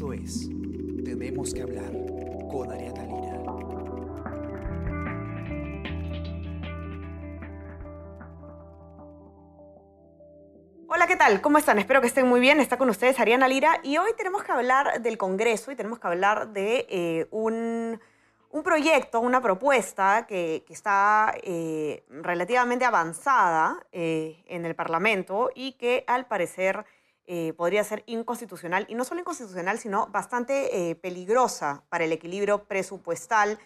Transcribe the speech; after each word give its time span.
Esto 0.00 0.14
es 0.14 0.48
Tenemos 1.04 1.52
que 1.52 1.60
hablar 1.60 1.92
con 2.50 2.72
Ariana 2.72 3.04
Lira. 3.04 3.42
Hola, 10.88 11.06
¿qué 11.06 11.16
tal? 11.16 11.42
¿Cómo 11.42 11.58
están? 11.58 11.78
Espero 11.78 12.00
que 12.00 12.06
estén 12.06 12.26
muy 12.26 12.40
bien. 12.40 12.60
Está 12.60 12.78
con 12.78 12.88
ustedes 12.88 13.20
Ariana 13.20 13.46
Lira 13.46 13.78
y 13.82 13.98
hoy 13.98 14.12
tenemos 14.16 14.42
que 14.42 14.52
hablar 14.52 15.02
del 15.02 15.18
Congreso 15.18 15.70
y 15.70 15.76
tenemos 15.76 15.98
que 15.98 16.06
hablar 16.06 16.48
de 16.48 16.86
eh, 16.88 17.26
un, 17.30 18.00
un 18.48 18.62
proyecto, 18.62 19.20
una 19.20 19.42
propuesta 19.42 20.24
que, 20.26 20.64
está 20.70 21.34
eh, 21.42 22.04
relativamente 22.08 22.86
avanzada 22.86 23.84
eh, 23.92 24.42
en 24.46 24.64
el 24.64 24.74
Parlamento 24.74 25.50
y 25.54 25.72
que 25.72 26.04
al 26.06 26.26
parecer 26.26 26.86
eh, 27.32 27.52
podría 27.52 27.84
ser 27.84 28.02
inconstitucional, 28.06 28.86
y 28.88 28.96
no 28.96 29.04
solo 29.04 29.20
inconstitucional, 29.20 29.78
sino 29.78 30.08
bastante 30.08 30.90
eh, 30.90 30.96
peligrosa 30.96 31.84
para 31.88 32.02
el 32.02 32.10
equilibrio 32.10 32.64
presupuestal 32.64 33.56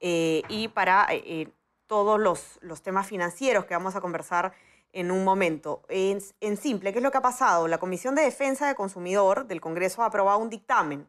eh, 0.00 0.42
y 0.48 0.66
para 0.66 1.06
eh, 1.10 1.46
todos 1.86 2.18
los, 2.18 2.58
los 2.62 2.82
temas 2.82 3.06
financieros 3.06 3.64
que 3.64 3.74
vamos 3.74 3.94
a 3.94 4.00
conversar 4.00 4.52
en 4.92 5.12
un 5.12 5.22
momento. 5.22 5.82
En, 5.88 6.18
en 6.40 6.56
simple, 6.56 6.92
¿qué 6.92 6.98
es 6.98 7.02
lo 7.04 7.12
que 7.12 7.18
ha 7.18 7.22
pasado? 7.22 7.68
La 7.68 7.78
Comisión 7.78 8.16
de 8.16 8.22
Defensa 8.22 8.66
del 8.66 8.74
Consumidor 8.74 9.46
del 9.46 9.60
Congreso 9.60 10.02
ha 10.02 10.06
aprobado 10.06 10.40
un 10.40 10.50
dictamen. 10.50 11.06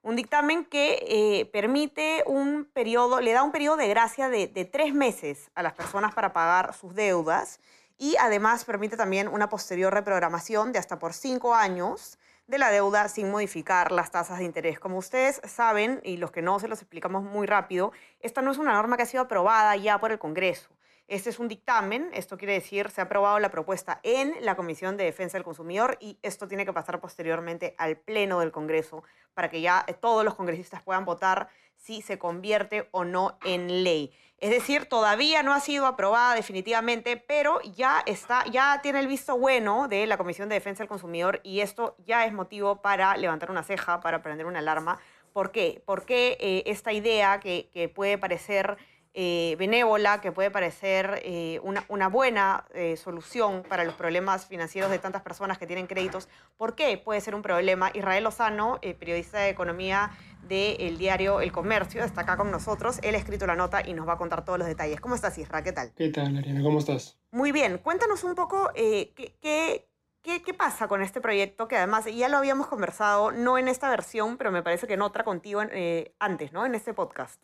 Un 0.00 0.16
dictamen 0.16 0.64
que 0.64 1.04
eh, 1.06 1.44
permite 1.52 2.24
un 2.24 2.64
periodo, 2.64 3.20
le 3.20 3.32
da 3.32 3.42
un 3.42 3.52
periodo 3.52 3.76
de 3.76 3.88
gracia 3.88 4.30
de, 4.30 4.46
de 4.46 4.64
tres 4.64 4.94
meses 4.94 5.50
a 5.54 5.62
las 5.62 5.74
personas 5.74 6.14
para 6.14 6.32
pagar 6.32 6.72
sus 6.72 6.94
deudas 6.94 7.60
y 8.02 8.16
además 8.18 8.64
permite 8.64 8.96
también 8.96 9.28
una 9.28 9.48
posterior 9.48 9.94
reprogramación 9.94 10.72
de 10.72 10.80
hasta 10.80 10.98
por 10.98 11.14
cinco 11.14 11.54
años 11.54 12.18
de 12.48 12.58
la 12.58 12.72
deuda 12.72 13.08
sin 13.08 13.30
modificar 13.30 13.92
las 13.92 14.10
tasas 14.10 14.40
de 14.40 14.44
interés. 14.44 14.80
Como 14.80 14.98
ustedes 14.98 15.40
saben, 15.44 16.00
y 16.02 16.16
los 16.16 16.32
que 16.32 16.42
no 16.42 16.58
se 16.58 16.66
los 16.66 16.80
explicamos 16.82 17.22
muy 17.22 17.46
rápido, 17.46 17.92
esta 18.18 18.42
no 18.42 18.50
es 18.50 18.58
una 18.58 18.72
norma 18.72 18.96
que 18.96 19.04
ha 19.04 19.06
sido 19.06 19.22
aprobada 19.22 19.76
ya 19.76 20.00
por 20.00 20.10
el 20.10 20.18
Congreso. 20.18 20.68
Este 21.12 21.28
es 21.28 21.38
un 21.38 21.46
dictamen, 21.46 22.08
esto 22.14 22.38
quiere 22.38 22.54
decir, 22.54 22.88
se 22.88 23.02
ha 23.02 23.04
aprobado 23.04 23.38
la 23.38 23.50
propuesta 23.50 24.00
en 24.02 24.34
la 24.40 24.56
Comisión 24.56 24.96
de 24.96 25.04
Defensa 25.04 25.36
del 25.36 25.44
Consumidor 25.44 25.98
y 26.00 26.18
esto 26.22 26.48
tiene 26.48 26.64
que 26.64 26.72
pasar 26.72 27.00
posteriormente 27.00 27.74
al 27.76 27.98
Pleno 27.98 28.40
del 28.40 28.50
Congreso 28.50 29.04
para 29.34 29.50
que 29.50 29.60
ya 29.60 29.84
todos 30.00 30.24
los 30.24 30.34
congresistas 30.34 30.80
puedan 30.80 31.04
votar 31.04 31.50
si 31.76 32.00
se 32.00 32.18
convierte 32.18 32.88
o 32.92 33.04
no 33.04 33.36
en 33.44 33.84
ley. 33.84 34.10
Es 34.38 34.48
decir, 34.48 34.86
todavía 34.86 35.42
no 35.42 35.52
ha 35.52 35.60
sido 35.60 35.84
aprobada 35.84 36.34
definitivamente, 36.34 37.18
pero 37.18 37.60
ya 37.60 38.02
está, 38.06 38.46
ya 38.46 38.80
tiene 38.82 39.00
el 39.00 39.06
visto 39.06 39.36
bueno 39.36 39.88
de 39.88 40.06
la 40.06 40.16
Comisión 40.16 40.48
de 40.48 40.54
Defensa 40.54 40.82
del 40.82 40.88
Consumidor 40.88 41.40
y 41.42 41.60
esto 41.60 41.94
ya 42.06 42.24
es 42.24 42.32
motivo 42.32 42.80
para 42.80 43.18
levantar 43.18 43.50
una 43.50 43.64
ceja, 43.64 44.00
para 44.00 44.22
prender 44.22 44.46
una 44.46 44.60
alarma. 44.60 44.98
¿Por 45.34 45.52
qué? 45.52 45.82
Porque 45.84 46.38
eh, 46.40 46.62
esta 46.64 46.90
idea 46.94 47.38
que 47.38 47.92
puede 47.94 48.16
parecer 48.16 48.78
eh, 49.14 49.56
benévola, 49.58 50.20
que 50.20 50.32
puede 50.32 50.50
parecer 50.50 51.20
eh, 51.24 51.60
una, 51.62 51.84
una, 51.88 52.08
buena 52.08 52.64
eh, 52.74 52.96
solución 52.96 53.62
para 53.68 53.84
los 53.84 53.94
problemas 53.94 54.46
financieros 54.46 54.90
de 54.90 54.98
tantas 54.98 55.22
personas 55.22 55.58
que 55.58 55.66
tienen 55.66 55.86
créditos. 55.86 56.28
¿Por 56.56 56.74
qué 56.74 56.96
puede 56.96 57.20
ser 57.20 57.34
un 57.34 57.42
problema? 57.42 57.90
Israel 57.94 58.24
Lozano, 58.24 58.78
eh, 58.82 58.94
periodista 58.94 59.38
de 59.38 59.50
economía 59.50 60.10
del 60.48 60.98
diario 60.98 61.40
El 61.40 61.52
Comercio, 61.52 62.02
está 62.04 62.22
acá 62.22 62.36
con 62.36 62.50
nosotros. 62.50 62.98
Él 63.02 63.14
ha 63.14 63.18
escrito 63.18 63.46
la 63.46 63.54
nota 63.54 63.86
y 63.86 63.94
nos 63.94 64.08
va 64.08 64.14
a 64.14 64.18
contar 64.18 64.44
todos 64.44 64.58
los 64.58 64.68
detalles. 64.68 65.00
¿Cómo 65.00 65.14
estás, 65.14 65.36
Isra? 65.38 65.62
¿Qué 65.62 65.72
tal? 65.72 65.92
¿Qué 65.94 66.08
tal, 66.08 66.36
Ariana? 66.36 66.62
¿Cómo 66.62 66.78
estás? 66.78 67.18
Muy 67.30 67.52
bien. 67.52 67.78
Cuéntanos 67.78 68.24
un 68.24 68.34
poco 68.34 68.70
eh, 68.74 69.12
qué, 69.14 69.36
qué, 69.40 69.88
qué, 70.22 70.42
qué, 70.42 70.54
pasa 70.54 70.88
con 70.88 71.02
este 71.02 71.20
proyecto, 71.20 71.68
que 71.68 71.76
además 71.76 72.06
ya 72.06 72.28
lo 72.28 72.38
habíamos 72.38 72.66
conversado, 72.66 73.30
no 73.30 73.58
en 73.58 73.68
esta 73.68 73.88
versión, 73.90 74.36
pero 74.36 74.50
me 74.50 74.62
parece 74.62 74.86
que 74.86 74.94
en 74.94 75.02
otra 75.02 75.22
contigo 75.22 75.62
eh, 75.62 76.14
antes, 76.18 76.52
¿no? 76.52 76.66
En 76.66 76.74
este 76.74 76.92
podcast. 76.92 77.42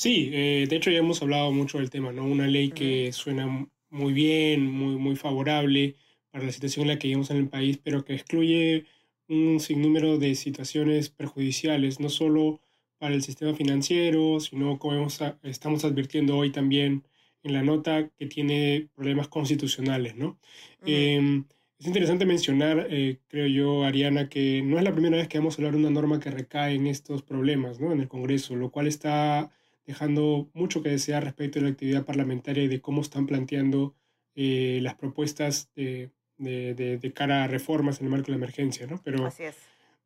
Sí, 0.00 0.30
eh, 0.32 0.66
de 0.66 0.76
hecho 0.76 0.90
ya 0.90 1.00
hemos 1.00 1.20
hablado 1.20 1.52
mucho 1.52 1.76
del 1.76 1.90
tema, 1.90 2.10
¿no? 2.10 2.24
Una 2.24 2.46
ley 2.46 2.70
que 2.70 3.12
suena 3.12 3.68
muy 3.90 4.14
bien, 4.14 4.64
muy, 4.64 4.96
muy 4.96 5.14
favorable 5.14 5.96
para 6.30 6.46
la 6.46 6.52
situación 6.52 6.84
en 6.84 6.88
la 6.88 6.98
que 6.98 7.08
vivimos 7.08 7.30
en 7.30 7.36
el 7.36 7.50
país, 7.50 7.76
pero 7.84 8.02
que 8.02 8.14
excluye 8.14 8.86
un 9.28 9.60
sinnúmero 9.60 10.16
de 10.16 10.36
situaciones 10.36 11.10
perjudiciales, 11.10 12.00
no 12.00 12.08
solo 12.08 12.62
para 12.96 13.14
el 13.14 13.22
sistema 13.22 13.52
financiero, 13.54 14.40
sino 14.40 14.78
como 14.78 14.94
hemos, 14.94 15.20
estamos 15.42 15.84
advirtiendo 15.84 16.34
hoy 16.38 16.50
también 16.50 17.06
en 17.42 17.52
la 17.52 17.62
nota 17.62 18.08
que 18.18 18.24
tiene 18.24 18.88
problemas 18.94 19.28
constitucionales, 19.28 20.16
¿no? 20.16 20.28
Uh 20.28 20.84
-huh. 20.86 20.86
eh, 20.86 21.44
es 21.78 21.86
interesante 21.86 22.24
mencionar, 22.24 22.86
eh, 22.90 23.18
creo 23.28 23.46
yo, 23.48 23.84
Ariana, 23.84 24.30
que 24.30 24.62
no 24.62 24.78
es 24.78 24.84
la 24.84 24.92
primera 24.92 25.18
vez 25.18 25.28
que 25.28 25.38
vamos 25.38 25.54
a 25.54 25.56
hablar 25.58 25.72
de 25.74 25.78
una 25.80 25.90
norma 25.90 26.20
que 26.20 26.30
recae 26.30 26.74
en 26.76 26.86
estos 26.86 27.22
problemas, 27.22 27.80
¿no? 27.80 27.92
En 27.92 28.00
el 28.00 28.08
Congreso, 28.08 28.56
lo 28.56 28.70
cual 28.70 28.86
está 28.86 29.50
dejando 29.90 30.48
mucho 30.54 30.82
que 30.82 30.88
desear 30.88 31.24
respecto 31.24 31.58
a 31.58 31.62
la 31.62 31.70
actividad 31.70 32.04
parlamentaria 32.04 32.62
y 32.62 32.68
de 32.68 32.80
cómo 32.80 33.00
están 33.00 33.26
planteando 33.26 33.96
eh, 34.36 34.78
las 34.82 34.94
propuestas 34.94 35.68
de, 35.74 36.10
de, 36.38 36.74
de, 36.74 36.98
de, 36.98 37.12
cara 37.12 37.42
a 37.42 37.48
reformas 37.48 37.98
en 37.98 38.06
el 38.06 38.10
marco 38.12 38.26
de 38.26 38.32
la 38.32 38.36
emergencia, 38.36 38.86
¿no? 38.86 39.00
Pero, 39.02 39.26
Así 39.26 39.42
es. 39.42 39.56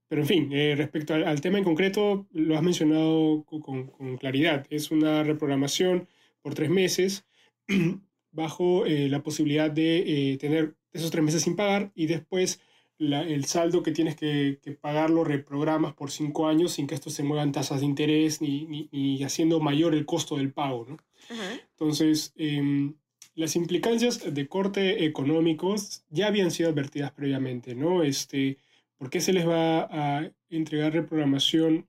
Pero 0.08 0.22
en 0.22 0.28
fin, 0.28 0.48
eh, 0.52 0.74
respecto 0.74 1.12
al, 1.12 1.24
al, 1.24 1.42
tema 1.42 1.58
en 1.58 1.64
concreto, 1.64 2.26
lo 2.32 2.56
has 2.56 2.62
mencionado 2.62 3.44
con, 3.44 3.88
con, 3.88 4.16
claridad. 4.16 4.66
Es 4.70 4.90
una 4.90 5.22
reprogramación 5.22 6.08
por 6.40 6.54
tres 6.54 6.70
meses 6.70 7.26
bajo 8.32 8.86
eh, 8.86 9.10
la 9.10 9.22
posibilidad 9.22 9.70
de 9.70 10.38
tener 10.40 10.76
esos 10.92 11.10
tres 11.10 11.24
meses 11.24 11.42
sin 11.42 11.56
pagar 11.56 11.92
y 11.94 12.06
después 12.06 12.60
la, 12.98 13.22
el 13.22 13.44
saldo 13.44 13.82
que 13.82 13.92
tienes 13.92 14.16
que, 14.16 14.60
que, 14.62 14.72
pagar 14.72 15.10
lo 15.10 15.24
reprogramas 15.24 15.94
por 15.94 16.10
cinco 16.10 16.46
años 16.46 16.72
sin 16.72 16.86
que 16.86 16.94
esto 16.94 17.10
se 17.10 17.22
muevan 17.22 17.52
tasas 17.52 17.80
de 17.80 17.86
interés 17.86 18.40
ni, 18.40 18.66
ni, 18.66 18.88
ni 18.92 19.22
haciendo 19.24 19.60
mayor 19.60 19.94
el 19.94 20.06
costo 20.06 20.36
del 20.36 20.52
pago. 20.52 20.86
¿no? 20.88 20.94
Uh 20.94 20.98
-huh. 21.34 21.60
Entonces, 21.70 22.32
eh, 22.36 22.92
las 23.34 23.56
implicancias 23.56 24.32
de 24.32 24.48
corte 24.48 25.04
económicos 25.04 26.04
ya 26.08 26.28
habían 26.28 26.50
sido 26.50 26.70
advertidas 26.70 27.12
previamente. 27.12 27.74
¿no? 27.74 28.02
Este, 28.02 28.58
¿Por 28.96 29.10
qué 29.10 29.20
se 29.20 29.32
les 29.32 29.46
va 29.46 29.88
a 29.90 30.30
entregar 30.48 30.92
reprogramación 30.92 31.88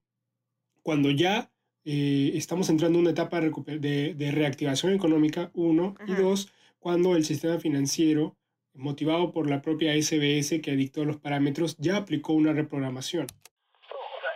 cuando 0.82 1.12
ya 1.12 1.52
eh, 1.84 2.32
estamos 2.34 2.70
entrando 2.70 2.98
en 2.98 3.04
una 3.04 3.12
etapa 3.12 3.40
de, 3.40 4.32
reactivación 4.34 4.94
económica, 4.94 5.52
uno, 5.54 5.96
uh 6.00 6.06
-huh. 6.06 6.12
y 6.12 6.22
dos, 6.22 6.52
cuando 6.80 7.16
el 7.16 7.26
sistema 7.26 7.60
financiero 7.60 8.38
motivado 8.76 9.32
por 9.32 9.50
la 9.50 9.62
propia 9.62 9.94
SBS 9.94 10.62
que 10.62 10.72
dictó 10.72 11.06
los 11.06 11.18
parámetros, 11.18 11.78
ya 11.78 11.98
aplicó 11.98 12.34
una 12.34 12.54
reprogramación. 12.54 13.26
O 13.26 14.20
sea, 14.22 14.32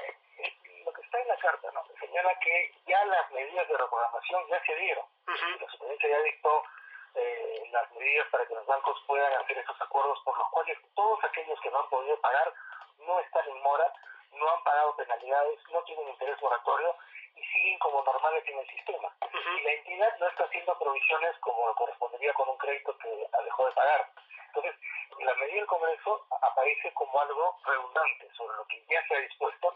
lo 0.86 0.92
que 0.94 1.02
está 1.02 1.22
en 1.22 1.28
la 1.28 1.38
carta 1.38 1.68
¿no? 1.74 1.82
señala 2.00 2.32
que 2.40 2.72
ya 2.88 3.06
las 3.06 3.32
medidas 3.32 3.68
de 3.68 3.78
reprogramación 3.78 4.42
ya 4.50 4.60
se 4.66 4.76
dieron. 4.76 5.06
Uh 5.06 5.32
-huh. 5.32 5.62
La 5.62 5.68
superintendencia 5.72 6.10
ya 6.10 6.24
dictó 6.24 6.64
eh, 7.16 7.64
las 7.72 7.92
medidas 7.94 8.28
para 8.32 8.46
que 8.48 8.56
los 8.56 8.66
bancos 8.66 8.98
puedan 9.08 9.34
hacer 9.34 9.58
esos 9.58 9.82
acuerdos 9.82 10.20
por 10.24 10.38
los 10.38 10.48
cuales 10.50 10.78
todos 10.96 11.20
aquellos 11.24 11.60
que 11.62 11.72
no 11.72 11.80
han 11.80 11.90
podido 11.90 12.20
pagar 12.22 12.54
no 13.06 13.20
están 13.20 13.48
en 13.48 13.62
mora, 13.64 13.92
no 14.34 14.50
han 14.50 14.64
pagado 14.64 14.96
penalidades, 14.96 15.60
no 15.72 15.82
tienen 15.84 16.10
interés 16.10 16.42
moratorio 16.42 16.96
y 17.36 17.44
siguen 17.44 17.80
como 17.80 18.04
normales 18.04 18.44
en 18.48 18.60
el 18.60 18.68
sistema. 18.68 19.08
Uh 19.22 19.26
-huh. 19.26 19.60
Y 19.60 19.64
la 19.64 19.74
entidad 19.74 20.18
no 20.20 20.28
está 20.28 20.44
haciendo 20.44 20.78
provisiones 20.78 21.38
como 21.40 21.74
correspondería 21.76 22.34
con 22.34 22.50
un 22.50 22.58
crédito 22.58 22.98
que 22.98 23.28
dejó 23.44 23.66
de 23.66 23.72
pagar. 23.74 24.10
Entonces, 24.48 24.76
la 25.20 25.34
medida 25.36 25.58
del 25.58 25.68
Congreso 25.68 26.26
aparece 26.42 26.94
como 26.94 27.20
algo 27.20 27.58
redundante 27.66 28.30
sobre 28.36 28.56
lo 28.58 28.66
que 28.68 28.84
ya 28.90 29.08
se 29.08 29.16
ha 29.16 29.20
dispuesto. 29.20 29.74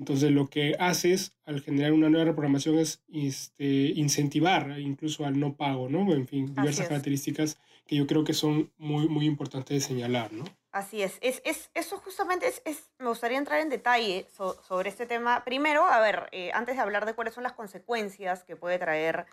Entonces, 0.00 0.30
lo 0.30 0.48
que 0.48 0.74
haces 0.78 1.36
al 1.44 1.60
generar 1.60 1.92
una 1.92 2.08
nueva 2.08 2.24
reprogramación 2.24 2.78
es 2.78 3.02
este, 3.12 3.64
incentivar 3.64 4.80
incluso 4.80 5.26
al 5.26 5.38
no 5.38 5.56
pago, 5.56 5.90
¿no? 5.90 6.14
En 6.14 6.26
fin, 6.26 6.54
diversas 6.54 6.88
características 6.88 7.58
que 7.86 7.96
yo 7.96 8.06
creo 8.06 8.24
que 8.24 8.32
son 8.32 8.72
muy, 8.78 9.08
muy 9.08 9.26
importantes 9.26 9.74
de 9.74 9.86
señalar, 9.86 10.32
¿no? 10.32 10.44
Así 10.72 11.02
es. 11.02 11.18
es, 11.20 11.42
es 11.44 11.70
eso 11.74 11.98
justamente 11.98 12.48
es, 12.48 12.62
es, 12.64 12.90
me 12.98 13.08
gustaría 13.08 13.36
entrar 13.36 13.60
en 13.60 13.68
detalle 13.68 14.26
so, 14.34 14.62
sobre 14.62 14.88
este 14.88 15.04
tema. 15.04 15.44
Primero, 15.44 15.84
a 15.84 16.00
ver, 16.00 16.30
eh, 16.32 16.50
antes 16.54 16.76
de 16.76 16.80
hablar 16.80 17.04
de 17.04 17.12
cuáles 17.12 17.34
son 17.34 17.42
las 17.42 17.52
consecuencias 17.52 18.42
que 18.44 18.56
puede 18.56 18.78
traer 18.78 19.26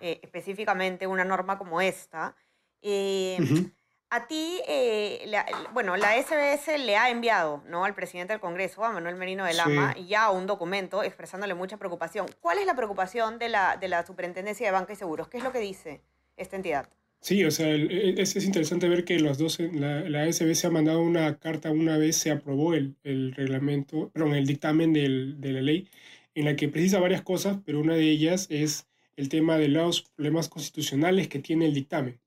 eh, 0.00 0.20
específicamente 0.22 1.08
una 1.08 1.24
norma 1.24 1.58
como 1.58 1.80
esta, 1.80 2.36
eh, 2.80 3.38
uh 3.40 3.42
-huh. 3.42 3.72
A 4.14 4.26
ti, 4.26 4.60
eh, 4.68 5.24
la, 5.28 5.46
bueno, 5.72 5.96
la 5.96 6.22
SBS 6.22 6.76
le 6.84 6.98
ha 6.98 7.08
enviado 7.08 7.64
¿no? 7.66 7.86
al 7.86 7.94
presidente 7.94 8.34
del 8.34 8.40
Congreso, 8.40 8.84
a 8.84 8.92
Manuel 8.92 9.16
Merino 9.16 9.46
de 9.46 9.54
Lama, 9.54 9.94
sí. 9.96 10.04
ya 10.06 10.30
un 10.30 10.46
documento 10.46 11.02
expresándole 11.02 11.54
mucha 11.54 11.78
preocupación. 11.78 12.26
¿Cuál 12.42 12.58
es 12.58 12.66
la 12.66 12.76
preocupación 12.76 13.38
de 13.38 13.48
la, 13.48 13.78
de 13.78 13.88
la 13.88 14.04
Superintendencia 14.04 14.66
de 14.66 14.72
Banca 14.72 14.92
y 14.92 14.96
Seguros? 14.96 15.28
¿Qué 15.28 15.38
es 15.38 15.42
lo 15.42 15.50
que 15.50 15.60
dice 15.60 16.02
esta 16.36 16.56
entidad? 16.56 16.90
Sí, 17.20 17.42
o 17.42 17.50
sea, 17.50 17.74
es, 17.74 18.36
es 18.36 18.44
interesante 18.44 18.86
ver 18.86 19.06
que 19.06 19.18
los 19.18 19.38
dos, 19.38 19.58
la, 19.60 20.00
la 20.00 20.30
SBS 20.30 20.66
ha 20.66 20.70
mandado 20.70 21.00
una 21.00 21.38
carta 21.38 21.70
una 21.70 21.96
vez 21.96 22.16
se 22.18 22.30
aprobó 22.30 22.74
el, 22.74 22.96
el 23.04 23.32
reglamento, 23.34 24.10
perdón, 24.10 24.34
el 24.34 24.46
dictamen 24.46 24.92
del, 24.92 25.40
de 25.40 25.52
la 25.52 25.62
ley, 25.62 25.88
en 26.34 26.44
la 26.44 26.54
que 26.54 26.68
precisa 26.68 27.00
varias 27.00 27.22
cosas, 27.22 27.60
pero 27.64 27.80
una 27.80 27.94
de 27.94 28.10
ellas 28.10 28.46
es 28.50 28.86
el 29.16 29.30
tema 29.30 29.56
de 29.56 29.68
los 29.68 30.02
problemas 30.02 30.50
constitucionales 30.50 31.28
que 31.28 31.38
tiene 31.38 31.64
el 31.64 31.72
dictamen. 31.72 32.20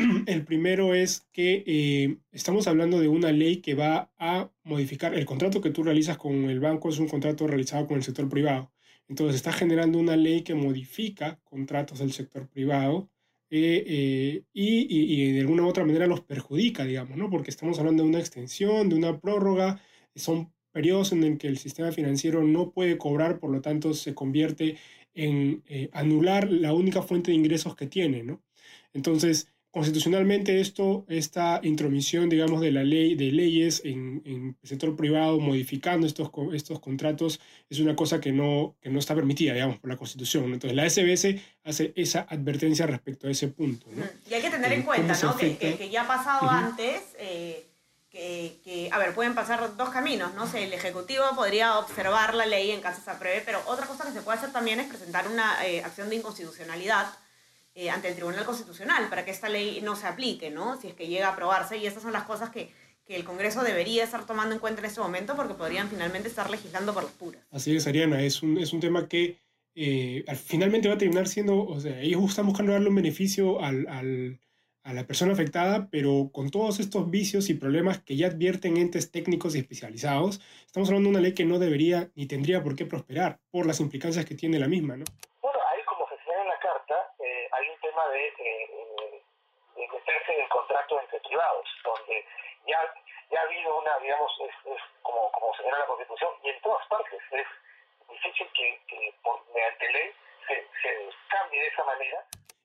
El 0.26 0.44
primero 0.44 0.94
es 0.94 1.26
que 1.32 1.62
eh, 1.66 2.18
estamos 2.32 2.66
hablando 2.66 3.00
de 3.00 3.08
una 3.08 3.32
ley 3.32 3.56
que 3.56 3.74
va 3.74 4.10
a 4.18 4.50
modificar 4.62 5.14
el 5.14 5.26
contrato 5.26 5.60
que 5.60 5.70
tú 5.70 5.82
realizas 5.82 6.16
con 6.16 6.48
el 6.48 6.60
banco, 6.60 6.88
es 6.88 6.98
un 6.98 7.08
contrato 7.08 7.46
realizado 7.46 7.86
con 7.86 7.96
el 7.96 8.02
sector 8.02 8.28
privado. 8.28 8.72
Entonces 9.08 9.36
está 9.36 9.52
generando 9.52 9.98
una 9.98 10.16
ley 10.16 10.42
que 10.42 10.54
modifica 10.54 11.40
contratos 11.44 11.98
del 11.98 12.12
sector 12.12 12.48
privado 12.48 13.10
eh, 13.50 13.84
eh, 13.86 14.44
y, 14.52 15.32
de 15.32 15.40
alguna 15.40 15.64
u 15.64 15.68
otra 15.68 15.84
manera 15.84 16.06
los 16.06 16.20
perjudica, 16.20 16.84
digamos, 16.84 17.16
¿no? 17.18 17.28
Porque 17.28 17.50
estamos 17.50 17.78
hablando 17.78 18.04
de 18.04 18.08
una 18.08 18.20
extensión, 18.20 18.88
de 18.88 18.94
una 18.94 19.20
prórroga, 19.20 19.82
son 20.14 20.52
periodos 20.72 21.12
en 21.12 21.24
el 21.24 21.38
que 21.38 21.48
el 21.48 21.58
sistema 21.58 21.90
financiero 21.90 22.44
no 22.44 22.70
puede 22.70 22.96
cobrar, 22.96 23.40
por 23.40 23.50
lo 23.50 23.60
tanto 23.60 23.92
se 23.94 24.14
convierte 24.14 24.76
en 25.14 25.64
anular 25.92 26.50
la 26.50 26.72
única 26.72 27.02
fuente 27.02 27.32
de 27.32 27.36
ingresos 27.36 27.74
que 27.74 27.88
tiene, 27.88 28.22
¿no? 28.22 28.40
Entonces, 28.92 29.48
constitucionalmente 29.70 30.60
esto, 30.60 31.04
esta 31.08 31.60
intromisión, 31.62 32.28
digamos, 32.28 32.60
de 32.60 32.72
la 32.72 32.82
ley, 32.82 33.14
de 33.14 33.30
leyes 33.30 33.82
en, 33.84 34.20
en, 34.24 34.56
el 34.60 34.68
sector 34.68 34.96
privado, 34.96 35.38
modificando 35.38 36.06
estos, 36.06 36.30
estos 36.52 36.80
contratos, 36.80 37.40
es 37.68 37.78
una 37.78 37.94
cosa 37.94 38.20
que 38.20 38.32
no, 38.32 38.74
que 38.80 38.90
no 38.90 38.98
está 38.98 39.14
permitida, 39.14 39.54
digamos, 39.54 39.78
por 39.78 39.88
la 39.90 39.96
Constitución. 39.96 40.52
Entonces, 40.52 40.74
la 40.74 40.88
SBS 40.88 41.40
hace 41.62 41.92
esa 41.94 42.26
advertencia 42.28 42.86
respecto 42.86 43.28
a 43.28 43.30
ese 43.30 43.48
punto. 43.48 43.86
¿no? 43.94 44.04
Y 44.28 44.34
hay 44.34 44.42
que 44.42 44.50
tener 44.50 44.72
en 44.72 44.80
eh, 44.80 44.84
cuenta, 44.84 45.16
¿no? 45.22 45.36
Que, 45.36 45.56
que, 45.56 45.88
ya 45.88 46.02
ha 46.02 46.08
pasado 46.08 46.50
antes, 46.50 47.02
eh, 47.18 47.68
que, 48.10 48.60
que, 48.64 48.88
a 48.90 48.98
ver, 48.98 49.14
pueden 49.14 49.36
pasar 49.36 49.76
dos 49.76 49.90
caminos, 49.90 50.34
¿no? 50.34 50.50
el 50.52 50.72
Ejecutivo 50.72 51.22
podría 51.36 51.78
observar 51.78 52.34
la 52.34 52.44
ley 52.44 52.72
en 52.72 52.80
caso 52.80 53.00
se 53.04 53.10
apruebe, 53.10 53.42
pero 53.46 53.62
otra 53.66 53.86
cosa 53.86 54.04
que 54.04 54.12
se 54.12 54.22
puede 54.22 54.38
hacer 54.38 54.50
también 54.50 54.80
es 54.80 54.88
presentar 54.88 55.28
una 55.28 55.64
eh, 55.64 55.84
acción 55.84 56.08
de 56.10 56.16
inconstitucionalidad 56.16 57.06
eh, 57.80 57.88
ante 57.88 58.08
el 58.08 58.14
Tribunal 58.14 58.44
Constitucional 58.44 59.08
para 59.08 59.24
que 59.24 59.30
esta 59.30 59.48
ley 59.48 59.80
no 59.80 59.96
se 59.96 60.06
aplique, 60.06 60.50
¿no? 60.50 60.78
Si 60.78 60.88
es 60.88 60.92
que 60.92 61.06
llega 61.06 61.28
a 61.28 61.32
aprobarse. 61.32 61.78
Y 61.78 61.86
estas 61.86 62.02
son 62.02 62.12
las 62.12 62.24
cosas 62.24 62.50
que, 62.50 62.68
que 63.06 63.16
el 63.16 63.24
Congreso 63.24 63.62
debería 63.62 64.04
estar 64.04 64.26
tomando 64.26 64.54
en 64.54 64.60
cuenta 64.60 64.82
en 64.82 64.84
este 64.84 65.00
momento 65.00 65.34
porque 65.34 65.54
podrían 65.54 65.88
finalmente 65.88 66.28
estar 66.28 66.50
legislando 66.50 66.92
por 66.92 67.04
las 67.04 67.12
puras. 67.12 67.40
Así 67.50 67.74
es, 67.74 67.86
Ariana. 67.86 68.22
Es 68.22 68.42
un, 68.42 68.58
es 68.58 68.74
un 68.74 68.80
tema 68.80 69.08
que 69.08 69.38
eh, 69.74 70.26
finalmente 70.44 70.88
va 70.88 70.96
a 70.96 70.98
terminar 70.98 71.26
siendo, 71.26 71.64
o 71.64 71.80
sea, 71.80 71.98
ellos 72.02 72.22
están 72.28 72.44
buscando 72.44 72.72
darle 72.72 72.90
un 72.90 72.96
beneficio 72.96 73.64
al, 73.64 73.88
al, 73.88 74.38
a 74.82 74.92
la 74.92 75.06
persona 75.06 75.32
afectada, 75.32 75.88
pero 75.90 76.28
con 76.34 76.50
todos 76.50 76.80
estos 76.80 77.08
vicios 77.08 77.48
y 77.48 77.54
problemas 77.54 78.02
que 78.02 78.14
ya 78.14 78.26
advierten 78.26 78.76
entes 78.76 79.10
técnicos 79.10 79.56
y 79.56 79.60
especializados, 79.60 80.42
estamos 80.66 80.90
hablando 80.90 81.08
de 81.08 81.12
una 81.12 81.22
ley 81.22 81.32
que 81.32 81.46
no 81.46 81.58
debería 81.58 82.10
ni 82.14 82.26
tendría 82.26 82.62
por 82.62 82.76
qué 82.76 82.84
prosperar 82.84 83.38
por 83.50 83.64
las 83.64 83.80
implicancias 83.80 84.26
que 84.26 84.34
tiene 84.34 84.58
la 84.58 84.68
misma, 84.68 84.98
¿no? 84.98 85.06
de, 88.08 88.26
eh, 88.26 89.22
de 89.76 89.88
meterse 89.88 90.32
en 90.34 90.42
el 90.42 90.48
contrato 90.48 91.00
entre 91.00 91.20
privados, 91.20 91.66
donde 91.84 92.24
ya, 92.70 92.78
ya 93.30 93.40
ha 93.40 93.44
habido 93.44 93.78
una, 93.78 93.98
digamos, 94.02 94.30
es, 94.46 94.54
como, 95.02 95.30
como 95.32 95.54
señala 95.56 95.80
la 95.80 95.86
Constitución, 95.86 96.30
y 96.44 96.48
en 96.48 96.60
todas 96.62 96.86
partes 96.88 97.20
es 97.32 97.46
difícil 98.08 98.46
que, 98.54 98.80
que 98.88 99.14
por, 99.22 99.42
mediante 99.54 99.92
ley 99.92 100.08
se, 100.46 100.54
se 100.54 100.90
cambie 101.28 101.60
de 101.60 101.68
esa 101.68 101.84
manera. 101.84 102.18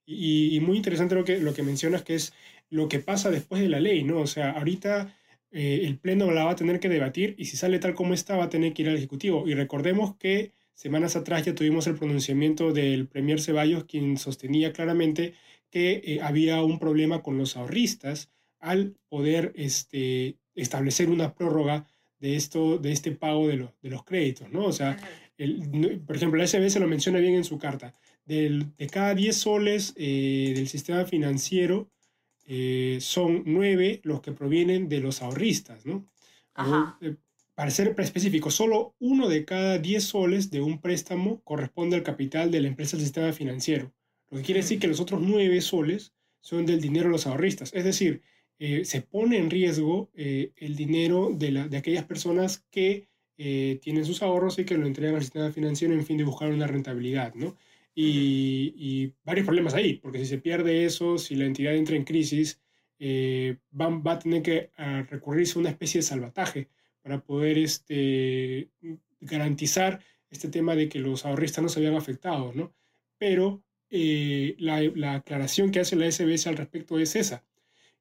Y, 0.05 0.55
y, 0.55 0.59
muy 0.59 0.77
interesante 0.77 1.15
lo 1.15 1.23
que, 1.23 1.37
lo 1.37 1.53
que 1.53 1.63
mencionas, 1.63 2.03
que 2.03 2.15
es 2.15 2.33
lo 2.69 2.87
que 2.87 2.99
pasa 2.99 3.31
después 3.31 3.61
de 3.61 3.69
la 3.69 3.79
ley, 3.79 4.03
¿no? 4.03 4.21
O 4.21 4.27
sea, 4.27 4.51
ahorita 4.51 5.07
eh, 5.51 5.81
el 5.83 5.97
Pleno 5.97 6.29
la 6.31 6.45
va 6.45 6.51
a 6.51 6.55
tener 6.55 6.79
que 6.79 6.89
debatir 6.89 7.35
y 7.37 7.45
si 7.45 7.57
sale 7.57 7.79
tal 7.79 7.95
como 7.95 8.13
está 8.13 8.37
va 8.37 8.45
a 8.45 8.49
tener 8.49 8.73
que 8.73 8.83
ir 8.83 8.89
al 8.89 8.97
Ejecutivo. 8.97 9.47
Y 9.47 9.55
recordemos 9.55 10.15
que 10.17 10.53
Semanas 10.75 11.15
atrás 11.15 11.45
ya 11.45 11.55
tuvimos 11.55 11.87
el 11.87 11.95
pronunciamiento 11.95 12.73
del 12.73 13.07
Premier 13.07 13.39
Ceballos, 13.39 13.85
quien 13.85 14.17
sostenía 14.17 14.73
claramente 14.73 15.33
que 15.71 16.01
eh, 16.03 16.19
había 16.21 16.61
un 16.63 16.79
problema 16.79 17.23
con 17.23 17.37
los 17.37 17.55
ahorristas 17.55 18.29
al 18.65 18.95
poder 19.09 19.53
este, 19.55 20.37
establecer 20.55 21.09
una 21.09 21.33
prórroga 21.33 21.87
de, 22.19 22.35
esto, 22.35 22.77
de 22.77 22.91
este 22.91 23.11
pago 23.11 23.47
de, 23.47 23.69
de 23.81 23.89
los 23.89 24.03
créditos, 24.03 24.51
¿no? 24.51 24.65
O 24.65 24.71
sea, 24.71 24.97
el, 25.37 26.01
por 26.05 26.15
ejemplo, 26.15 26.37
la 26.39 26.47
SBS 26.47 26.79
lo 26.79 26.87
menciona 26.87 27.19
bien 27.19 27.35
en 27.35 27.43
su 27.43 27.57
carta. 27.57 27.93
Del, 28.25 28.75
de 28.77 28.87
cada 28.87 29.13
10 29.13 29.35
soles 29.35 29.93
eh, 29.97 30.53
del 30.55 30.67
sistema 30.67 31.05
financiero, 31.05 31.89
eh, 32.47 32.97
son 33.01 33.43
9 33.45 34.01
los 34.03 34.21
que 34.21 34.31
provienen 34.31 34.89
de 34.89 34.99
los 34.99 35.21
ahorristas, 35.21 35.85
¿no? 35.85 36.05
Ajá 36.53 36.97
para 37.55 37.71
ser 37.71 37.95
específico, 37.97 38.51
solo 38.51 38.95
uno 38.99 39.29
de 39.29 39.45
cada 39.45 39.77
10 39.79 40.03
soles 40.03 40.51
de 40.51 40.61
un 40.61 40.81
préstamo 40.81 41.41
corresponde 41.43 41.95
al 41.95 42.03
capital 42.03 42.51
de 42.51 42.59
la 42.59 42.67
empresa 42.67 42.97
del 42.97 43.05
sistema 43.05 43.31
financiero. 43.31 43.93
Lo 44.29 44.37
que 44.37 44.43
quiere 44.43 44.61
decir 44.61 44.77
que 44.77 44.87
los 44.87 44.99
otros 44.99 45.21
9 45.21 45.61
soles 45.61 46.13
son 46.41 46.65
del 46.65 46.81
dinero 46.81 47.05
de 47.05 47.13
los 47.13 47.27
ahorristas. 47.27 47.73
Es 47.73 47.85
decir, 47.85 48.21
eh, 48.57 48.85
se 48.85 49.01
pone 49.01 49.37
en 49.37 49.49
riesgo 49.49 50.09
eh, 50.15 50.53
el 50.55 50.75
dinero 50.77 51.31
de, 51.33 51.51
la, 51.51 51.67
de, 51.67 51.77
aquellas 51.77 52.05
personas 52.05 52.65
que 52.71 53.09
eh, 53.37 53.79
tienen 53.81 54.05
sus 54.05 54.21
ahorros 54.21 54.57
y 54.59 54.65
que 54.65 54.77
lo 54.77 54.87
entregan 54.87 55.15
al 55.15 55.23
sistema 55.23 55.51
financiero 55.51 55.93
en 55.93 56.05
fin 56.05 56.17
de 56.17 56.23
buscar 56.23 56.49
una 56.51 56.67
rentabilidad, 56.67 57.33
¿no? 57.35 57.57
Y, 57.93 58.73
y 58.77 59.13
varios 59.25 59.45
problemas 59.45 59.73
ahí, 59.73 59.95
porque 59.95 60.19
si 60.19 60.25
se 60.25 60.37
pierde 60.37 60.85
eso, 60.85 61.17
si 61.17 61.35
la 61.35 61.45
entidad 61.45 61.75
entra 61.75 61.95
en 61.95 62.03
crisis, 62.05 62.61
va, 63.01 63.89
va, 63.89 64.13
a 64.13 64.19
tener 64.19 64.41
que 64.41 64.71
recurrirse 65.09 65.57
a 65.57 65.61
una 65.61 65.69
especie 65.69 65.99
de 65.99 66.07
salvataje 66.07 66.69
para 67.01 67.23
poder 67.23 67.57
este, 67.57 68.69
garantizar 69.21 70.01
este 70.29 70.49
tema 70.49 70.75
de 70.75 70.89
que 70.89 70.99
los 70.99 71.25
ahorristas 71.25 71.63
no 71.63 71.69
se 71.69 71.79
vean 71.79 71.95
afectados, 71.95 72.53
¿no? 72.55 72.73
Pero 73.17 73.63
la, 73.89 74.81
la, 74.95 75.13
aclaración 75.15 75.71
que 75.71 75.79
hace 75.79 75.95
la 75.95 76.11
SBS 76.11 76.47
al 76.47 76.57
respecto 76.57 76.99
es 76.99 77.15
esa, 77.15 77.45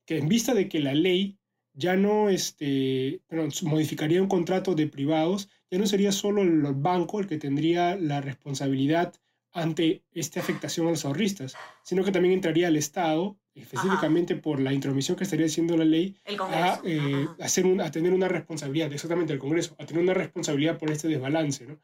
que 0.06 0.18
en 0.18 0.28
vista 0.28 0.54
de 0.54 0.68
que 0.68 0.80
la 0.80 0.94
ley 0.94 1.38
ya 1.72 1.96
no 1.96 2.28
este, 2.28 3.20
perdón, 3.26 3.50
modificaría 3.62 4.22
un 4.22 4.28
contrato 4.28 4.74
de 4.74 4.86
privados, 4.86 5.48
ya 5.70 5.78
no 5.78 5.86
sería 5.86 6.12
solo 6.12 6.42
el 6.42 6.62
banco 6.74 7.20
el 7.20 7.26
que 7.26 7.38
tendría 7.38 7.96
la 7.96 8.20
responsabilidad 8.20 9.14
ante 9.52 10.02
esta 10.12 10.40
afectación 10.40 10.86
a 10.86 10.90
los 10.90 11.04
ahorristas, 11.04 11.54
sino 11.82 12.04
que 12.04 12.12
también 12.12 12.34
entraría 12.34 12.68
el 12.68 12.76
Estado 12.76 13.36
específicamente 13.54 14.34
por 14.34 14.60
la 14.60 14.72
intromisión 14.72 15.16
que 15.16 15.24
estaría 15.24 15.46
haciendo 15.46 15.76
la 15.76 15.84
ley, 15.84 16.16
a, 16.40 16.80
eh, 16.84 17.28
hacer 17.40 17.64
a 17.80 17.90
tener 17.90 18.12
una 18.12 18.26
responsabilidad, 18.28 18.92
exactamente 18.92 19.32
el 19.32 19.38
Congreso, 19.38 19.76
a 19.78 19.86
tener 19.86 20.02
una 20.02 20.14
responsabilidad 20.14 20.76
por 20.76 20.90
este 20.90 21.08
desbalance. 21.08 21.66
¿no? 21.66 21.78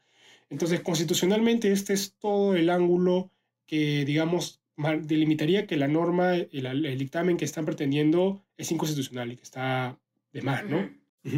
Entonces, 0.49 0.81
constitucionalmente, 0.81 1.71
este 1.71 1.93
es 1.93 2.15
todo 2.19 2.55
el 2.55 2.69
ángulo 2.69 3.31
que, 3.65 4.03
digamos, 4.03 4.60
delimitaría 5.01 5.67
que 5.67 5.77
la 5.77 5.87
norma, 5.87 6.35
el, 6.35 6.65
el 6.85 6.97
dictamen 6.97 7.37
que 7.37 7.45
están 7.45 7.65
pretendiendo 7.65 8.43
es 8.57 8.71
inconstitucional 8.71 9.31
y 9.31 9.37
que 9.37 9.43
está 9.43 9.97
de 10.31 10.41
más, 10.41 10.63
¿no? 10.65 10.89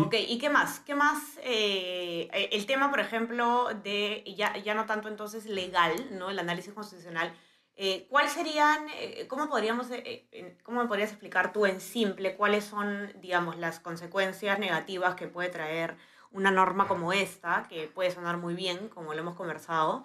Ok, 0.01 0.15
¿y 0.27 0.37
qué 0.37 0.49
más? 0.49 0.79
¿Qué 0.79 0.95
más? 0.95 1.19
Eh, 1.43 2.29
el 2.51 2.65
tema, 2.65 2.89
por 2.89 3.01
ejemplo, 3.01 3.67
de, 3.83 4.23
ya, 4.37 4.55
ya 4.57 4.73
no 4.73 4.85
tanto 4.85 5.09
entonces 5.09 5.45
legal, 5.45 5.93
¿no? 6.11 6.29
El 6.29 6.39
análisis 6.39 6.73
constitucional, 6.73 7.33
eh, 7.75 8.05
¿Cuáles 8.09 8.33
serían, 8.33 8.85
eh, 8.99 9.25
cómo 9.27 9.49
podríamos, 9.49 9.87
eh, 9.89 10.57
cómo 10.61 10.83
me 10.83 10.87
podrías 10.87 11.09
explicar 11.09 11.51
tú 11.53 11.65
en 11.65 11.81
simple 11.81 12.35
cuáles 12.35 12.65
son, 12.65 13.11
digamos, 13.19 13.57
las 13.57 13.79
consecuencias 13.79 14.59
negativas 14.59 15.15
que 15.15 15.27
puede 15.27 15.49
traer 15.49 15.97
una 16.31 16.51
norma 16.51 16.87
como 16.87 17.13
esta, 17.13 17.65
que 17.69 17.87
puede 17.87 18.11
sonar 18.11 18.37
muy 18.37 18.53
bien, 18.53 18.89
como 18.89 19.13
lo 19.13 19.19
hemos 19.21 19.35
conversado, 19.35 20.03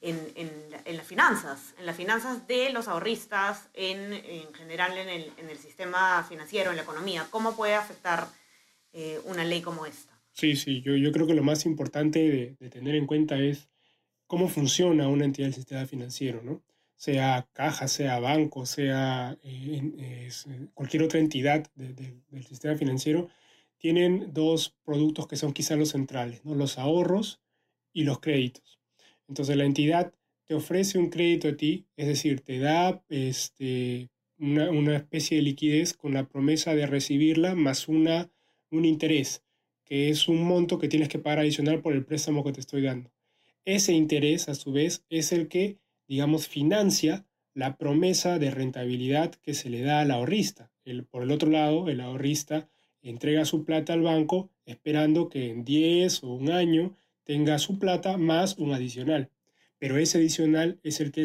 en, 0.00 0.16
en, 0.36 0.50
en, 0.84 0.96
las 0.96 1.06
finanzas, 1.06 1.74
en 1.78 1.86
las 1.86 1.96
finanzas 1.96 2.46
de 2.46 2.70
los 2.70 2.88
ahorristas, 2.88 3.68
en, 3.74 4.12
en 4.12 4.52
general 4.54 4.96
en 4.96 5.08
el, 5.08 5.32
en 5.36 5.50
el, 5.50 5.58
sistema 5.58 6.24
financiero, 6.28 6.70
en 6.70 6.76
la 6.76 6.82
economía? 6.82 7.26
¿Cómo 7.30 7.56
puede 7.56 7.74
afectar 7.74 8.28
una 9.24 9.44
ley 9.44 9.62
como 9.62 9.86
esta? 9.86 10.18
Sí, 10.32 10.56
sí, 10.56 10.82
yo, 10.82 10.96
yo 10.96 11.12
creo 11.12 11.26
que 11.26 11.34
lo 11.34 11.44
más 11.44 11.66
importante 11.66 12.18
de, 12.18 12.56
de 12.58 12.70
tener 12.70 12.96
en 12.96 13.06
cuenta 13.06 13.38
es 13.38 13.68
cómo 14.26 14.48
funciona 14.48 15.08
una 15.08 15.24
entidad 15.24 15.46
del 15.46 15.54
sistema 15.54 15.86
financiero, 15.86 16.42
¿no? 16.42 16.62
sea 16.98 17.48
caja, 17.52 17.86
sea 17.86 18.18
banco, 18.18 18.66
sea 18.66 19.38
eh, 19.44 20.28
cualquier 20.74 21.04
otra 21.04 21.20
entidad 21.20 21.70
del 21.76 22.44
sistema 22.44 22.76
financiero, 22.76 23.28
tienen 23.78 24.32
dos 24.34 24.76
productos 24.84 25.28
que 25.28 25.36
son 25.36 25.52
quizás 25.52 25.78
los 25.78 25.90
centrales, 25.90 26.44
¿no? 26.44 26.56
los 26.56 26.76
ahorros 26.76 27.40
y 27.92 28.02
los 28.02 28.18
créditos. 28.18 28.77
Entonces 29.28 29.56
la 29.56 29.64
entidad 29.64 30.12
te 30.44 30.54
ofrece 30.54 30.98
un 30.98 31.10
crédito 31.10 31.48
a 31.48 31.56
ti, 31.56 31.86
es 31.96 32.06
decir, 32.06 32.40
te 32.40 32.58
da 32.58 33.02
este, 33.10 34.08
una, 34.38 34.70
una 34.70 34.96
especie 34.96 35.36
de 35.36 35.42
liquidez 35.42 35.92
con 35.92 36.14
la 36.14 36.26
promesa 36.26 36.74
de 36.74 36.86
recibirla 36.86 37.54
más 37.54 37.88
una, 37.88 38.30
un 38.70 38.84
interés, 38.84 39.42
que 39.84 40.08
es 40.08 40.28
un 40.28 40.42
monto 40.42 40.78
que 40.78 40.88
tienes 40.88 41.08
que 41.08 41.18
pagar 41.18 41.40
adicional 41.40 41.80
por 41.82 41.92
el 41.92 42.04
préstamo 42.04 42.42
que 42.44 42.52
te 42.52 42.60
estoy 42.60 42.82
dando. 42.82 43.12
Ese 43.64 43.92
interés, 43.92 44.48
a 44.48 44.54
su 44.54 44.72
vez, 44.72 45.04
es 45.10 45.32
el 45.32 45.48
que, 45.48 45.76
digamos, 46.06 46.48
financia 46.48 47.26
la 47.52 47.76
promesa 47.76 48.38
de 48.38 48.50
rentabilidad 48.50 49.34
que 49.34 49.52
se 49.52 49.68
le 49.68 49.82
da 49.82 50.00
al 50.00 50.10
ahorrista. 50.10 50.70
El, 50.84 51.04
por 51.04 51.22
el 51.22 51.30
otro 51.30 51.50
lado, 51.50 51.88
el 51.88 52.00
ahorrista 52.00 52.68
entrega 53.02 53.44
su 53.44 53.64
plata 53.64 53.92
al 53.92 54.02
banco 54.02 54.50
esperando 54.64 55.28
que 55.28 55.50
en 55.50 55.64
10 55.64 56.24
o 56.24 56.34
un 56.34 56.50
año 56.50 56.96
tenga 57.28 57.58
su 57.58 57.78
plata 57.78 58.16
más 58.16 58.56
un 58.56 58.72
adicional. 58.72 59.30
Pero 59.78 59.98
ese 59.98 60.16
adicional 60.16 60.80
es 60.82 60.98
el 61.00 61.12
que, 61.12 61.24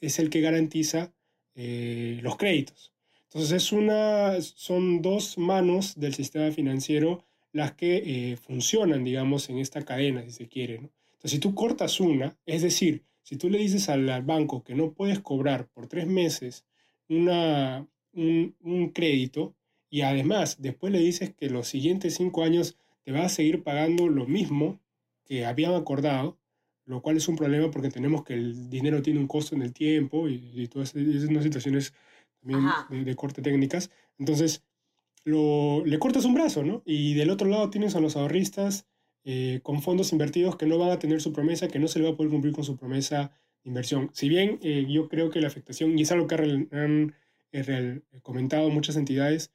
es, 0.00 0.18
el 0.18 0.30
que 0.30 0.40
garantiza 0.40 1.12
los 1.54 2.36
créditos. 2.38 2.94
Entonces 3.24 3.52
es 3.52 3.70
una, 3.70 4.40
son 4.40 5.02
dos 5.02 5.36
manos 5.36 5.94
del 6.00 6.14
sistema 6.14 6.50
financiero 6.52 7.22
las 7.52 7.72
que 7.72 8.38
funcionan, 8.46 9.04
digamos, 9.04 9.50
en 9.50 9.58
esta 9.58 9.82
cadena, 9.82 10.22
si 10.22 10.32
se 10.32 10.48
quiere. 10.48 10.76
Entonces 10.76 11.32
si 11.32 11.38
tú 11.38 11.54
cortas 11.54 12.00
una, 12.00 12.34
es 12.46 12.62
decir, 12.62 13.04
si 13.22 13.36
tú 13.36 13.50
le 13.50 13.58
dices 13.58 13.90
al, 13.90 14.22
banco 14.22 14.64
que 14.64 14.74
no 14.74 14.92
puedes 14.92 15.20
cobrar 15.20 15.68
por 15.68 15.86
tres 15.86 16.06
meses 16.06 16.64
una, 17.10 17.86
un, 18.14 18.56
un 18.62 18.88
crédito 18.88 19.54
y 19.90 20.00
además 20.00 20.62
después 20.62 20.92
le 20.94 21.00
dices 21.00 21.34
que 21.34 21.50
los 21.50 21.68
siguientes 21.68 22.14
cinco 22.14 22.42
años 22.42 22.78
te 23.04 23.12
va 23.12 23.26
a 23.26 23.28
seguir 23.28 23.62
pagando 23.62 24.08
lo 24.08 24.26
mismo 24.26 24.80
que 25.26 25.44
habían 25.44 25.74
acordado, 25.74 26.38
lo 26.86 27.02
cual 27.02 27.16
es 27.16 27.28
un 27.28 27.36
problema 27.36 27.70
porque 27.70 27.90
tenemos 27.90 28.24
que 28.24 28.34
el 28.34 28.70
dinero 28.70 29.02
tiene 29.02 29.20
un 29.20 29.26
costo 29.26 29.54
en 29.54 29.62
el 29.62 29.72
tiempo 29.72 30.28
y, 30.28 30.52
y 30.54 30.68
todas 30.68 30.94
esas 30.94 31.42
situaciones 31.42 31.92
también 32.40 33.04
de, 33.04 33.16
corte 33.16 33.42
técnicas. 33.42 33.90
Entonces, 34.18 34.62
lo, 35.24 35.84
le 35.84 35.98
cortas 35.98 36.24
un 36.24 36.34
brazo, 36.34 36.62
¿no? 36.62 36.82
Y 36.86 37.14
del 37.14 37.30
otro 37.30 37.48
lado 37.48 37.70
tienes 37.70 37.96
a 37.96 38.00
los 38.00 38.16
ahorristas 38.16 38.86
eh, 39.24 39.60
con 39.62 39.82
fondos 39.82 40.12
invertidos 40.12 40.56
que 40.56 40.66
no 40.66 40.78
van 40.78 40.90
a 40.90 40.98
tener 40.98 41.20
su 41.20 41.32
promesa, 41.32 41.68
que 41.68 41.80
no 41.80 41.88
se 41.88 41.98
le 41.98 42.04
va 42.04 42.12
a 42.12 42.16
poder 42.16 42.30
cumplir 42.30 42.54
con 42.54 42.64
su 42.64 42.76
promesa 42.76 43.32
de 43.64 43.70
inversión. 43.70 44.10
Si 44.12 44.28
bien 44.28 44.60
eh, 44.62 44.86
yo 44.88 45.08
creo 45.08 45.30
que 45.30 45.40
la 45.40 45.48
afectación, 45.48 45.98
y 45.98 46.02
es 46.02 46.12
algo 46.12 46.28
que 46.28 46.36
han, 46.36 47.14
eh, 47.52 48.00
comentado 48.22 48.70
muchas 48.70 48.96
entidades, 48.96 49.50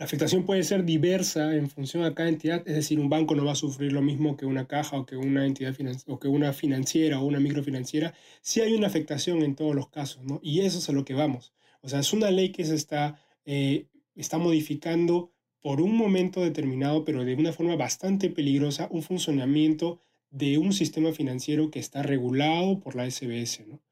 la 0.00 0.06
afectación 0.06 0.46
puede 0.46 0.62
ser 0.62 0.86
diversa 0.86 1.54
en 1.54 1.68
función 1.68 2.04
a 2.04 2.14
cada 2.14 2.30
entidad, 2.30 2.66
es 2.66 2.74
decir, 2.74 2.98
un 2.98 3.10
banco 3.10 3.34
no 3.34 3.44
va 3.44 3.52
a 3.52 3.54
sufrir 3.54 3.92
lo 3.92 4.00
mismo 4.00 4.34
que 4.34 4.46
una 4.46 4.66
caja 4.66 4.96
o 4.96 5.04
que 5.04 5.14
una 5.18 5.44
entidad 5.44 5.76
o 6.06 6.18
que 6.18 6.26
una 6.26 6.54
financiera 6.54 7.20
o 7.20 7.26
una 7.26 7.38
microfinanciera. 7.38 8.14
Sí 8.40 8.62
hay 8.62 8.72
una 8.72 8.86
afectación 8.86 9.42
en 9.42 9.54
todos 9.54 9.74
los 9.74 9.90
casos, 9.90 10.24
¿no? 10.24 10.40
Y 10.42 10.60
eso 10.60 10.78
es 10.78 10.88
a 10.88 10.92
lo 10.92 11.04
que 11.04 11.12
vamos. 11.12 11.52
O 11.82 11.90
sea, 11.90 12.00
es 12.00 12.14
una 12.14 12.30
ley 12.30 12.50
que 12.50 12.64
se 12.64 12.76
está, 12.76 13.20
eh, 13.44 13.88
está 14.14 14.38
modificando 14.38 15.34
por 15.60 15.82
un 15.82 15.94
momento 15.94 16.40
determinado, 16.40 17.04
pero 17.04 17.22
de 17.22 17.34
una 17.34 17.52
forma 17.52 17.76
bastante 17.76 18.30
peligrosa, 18.30 18.88
un 18.90 19.02
funcionamiento 19.02 20.00
de 20.30 20.56
un 20.56 20.72
sistema 20.72 21.12
financiero 21.12 21.70
que 21.70 21.78
está 21.78 22.02
regulado 22.02 22.80
por 22.80 22.96
la 22.96 23.04
SBS, 23.04 23.66
¿no? 23.68 23.82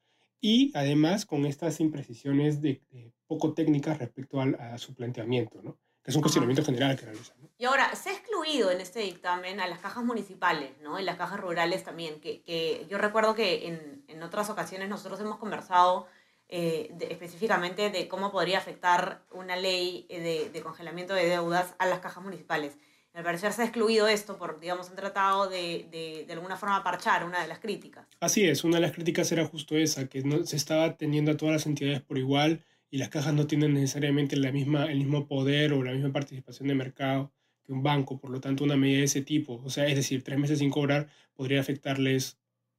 Y 0.40 0.70
además 0.72 1.26
con 1.26 1.44
estas 1.44 1.80
imprecisiones 1.80 2.62
de, 2.62 2.80
poco 3.26 3.52
técnicas 3.52 3.98
respecto 3.98 4.40
a 4.40 4.78
su 4.78 4.94
planteamiento, 4.94 5.60
¿no? 5.62 5.76
Es 6.08 6.16
un 6.16 6.22
cuestionamiento 6.22 6.64
general 6.64 6.96
que 6.96 7.04
realiza. 7.04 7.34
Y 7.58 7.66
ahora, 7.66 7.94
se 7.94 8.08
ha 8.08 8.12
excluido 8.12 8.70
en 8.70 8.80
este 8.80 9.00
dictamen 9.00 9.60
a 9.60 9.66
las 9.66 9.80
cajas 9.80 10.02
municipales, 10.02 10.70
¿no? 10.80 10.98
En 10.98 11.04
las 11.04 11.16
cajas 11.16 11.38
rurales 11.38 11.84
también, 11.84 12.18
que, 12.20 12.40
que 12.42 12.86
yo 12.88 12.96
recuerdo 12.96 13.34
que 13.34 13.66
en, 13.66 14.04
en, 14.08 14.22
otras 14.22 14.48
ocasiones 14.48 14.88
nosotros 14.88 15.20
hemos 15.20 15.36
conversado 15.36 16.06
eh, 16.48 16.94
específicamente 17.10 17.90
de 17.90 18.08
cómo 18.08 18.32
podría 18.32 18.56
afectar 18.56 19.22
una 19.32 19.56
ley 19.56 20.06
de, 20.08 20.48
de, 20.50 20.60
congelamiento 20.62 21.12
de 21.12 21.26
deudas 21.26 21.74
a 21.78 21.86
las 21.86 21.98
cajas 21.98 22.24
municipales. 22.24 22.78
Al 23.12 23.24
parecer 23.24 23.52
se 23.52 23.62
ha 23.62 23.64
excluido 23.64 24.06
esto 24.08 24.38
por, 24.38 24.60
digamos, 24.60 24.88
han 24.88 24.96
tratado 24.96 25.48
de, 25.48 25.88
de, 25.90 26.24
de, 26.26 26.32
alguna 26.32 26.56
forma 26.56 26.82
parchar 26.82 27.24
una 27.24 27.42
de 27.42 27.48
las 27.48 27.58
críticas. 27.58 28.06
Así 28.20 28.48
es, 28.48 28.64
una 28.64 28.76
de 28.76 28.82
las 28.82 28.92
críticas 28.92 29.30
era 29.32 29.44
justo 29.44 29.76
esa, 29.76 30.06
que 30.06 30.22
no, 30.22 30.46
se 30.46 30.56
estaba 30.56 30.96
teniendo 30.96 31.32
a 31.32 31.36
todas 31.36 31.52
las 31.52 31.66
entidades 31.66 32.00
por 32.00 32.16
igual 32.16 32.64
y 32.90 32.98
las 32.98 33.08
cajas 33.08 33.34
no 33.34 33.46
tienen 33.46 33.74
necesariamente 33.74 34.36
la 34.36 34.52
misma, 34.52 34.90
el 34.90 34.98
mismo 34.98 35.26
poder 35.26 35.72
o 35.72 35.82
la 35.82 35.92
misma 35.92 36.12
participación 36.12 36.68
de 36.68 36.74
mercado 36.74 37.32
que 37.64 37.72
un 37.72 37.82
banco, 37.82 38.18
por 38.18 38.30
lo 38.30 38.40
tanto 38.40 38.64
una 38.64 38.76
medida 38.76 38.98
de 38.98 39.04
ese 39.04 39.22
tipo, 39.22 39.60
o 39.62 39.70
sea, 39.70 39.86
es 39.86 39.96
decir, 39.96 40.22
tres 40.22 40.38
meses 40.38 40.60
sin 40.60 40.70
cobrar 40.70 41.08
podría 41.34 41.60
afectarles 41.60 42.38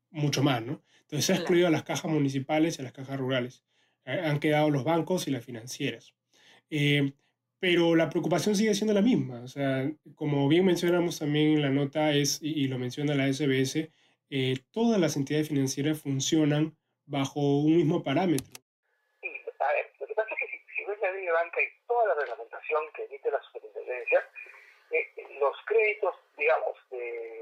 mucho 0.09 0.41
más, 0.41 0.63
¿no? 0.63 0.81
Entonces 1.01 1.25
se 1.25 1.33
ha 1.33 1.35
excluido 1.35 1.67
a 1.67 1.71
las 1.71 1.83
cajas 1.83 2.11
municipales 2.11 2.77
y 2.77 2.81
a 2.81 2.83
las 2.83 2.93
cajas 2.93 3.19
rurales. 3.19 3.63
Han 4.05 4.39
quedado 4.39 4.71
los 4.71 4.83
bancos 4.83 5.27
y 5.27 5.31
las 5.31 5.45
financieras. 5.45 6.15
Eh, 6.71 7.13
pero 7.59 7.95
la 7.95 8.09
preocupación 8.09 8.55
sigue 8.55 8.73
siendo 8.73 8.93
la 8.93 9.01
misma. 9.01 9.41
O 9.41 9.47
sea, 9.47 9.91
como 10.15 10.47
bien 10.47 10.65
mencionamos 10.65 11.19
también 11.19 11.53
en 11.53 11.61
la 11.61 11.69
nota, 11.69 12.13
es, 12.13 12.39
y, 12.41 12.67
lo 12.67 12.79
menciona 12.79 13.13
la 13.13 13.31
SBS, 13.31 13.91
eh, 14.31 14.57
todas 14.71 14.99
las 14.99 15.15
entidades 15.15 15.49
financieras 15.49 15.99
funcionan 15.99 16.75
bajo 17.05 17.59
un 17.59 17.77
mismo 17.77 18.03
parámetro 18.03 18.59
de 21.29 21.31
banca 21.31 21.61
y 21.61 21.87
toda 21.87 22.15
que 22.93 23.03
emite 23.05 23.31
la 23.31 23.41
superintendencia, 23.41 24.29
eh, 24.91 25.13
los 25.39 25.55
créditos, 25.65 26.15
digamos, 26.37 26.77
de 26.91 27.41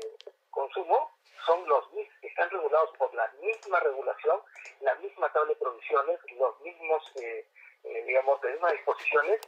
consumo 0.50 1.12
son 1.46 1.68
los 1.68 1.86
están 2.22 2.50
regulados 2.50 2.96
por 2.98 3.14
la 3.14 3.28
misma 3.42 3.80
regulación, 3.80 4.42
la 4.82 4.96
misma 4.96 5.32
tabla 5.32 5.50
de 5.50 5.56
provisiones, 5.56 6.20
los 6.38 6.60
mismos, 6.62 7.12
eh, 7.22 7.46
eh, 7.84 8.04
digamos, 8.06 8.40
de 8.42 8.52
mismas 8.52 8.74
disposiciones, 8.74 9.40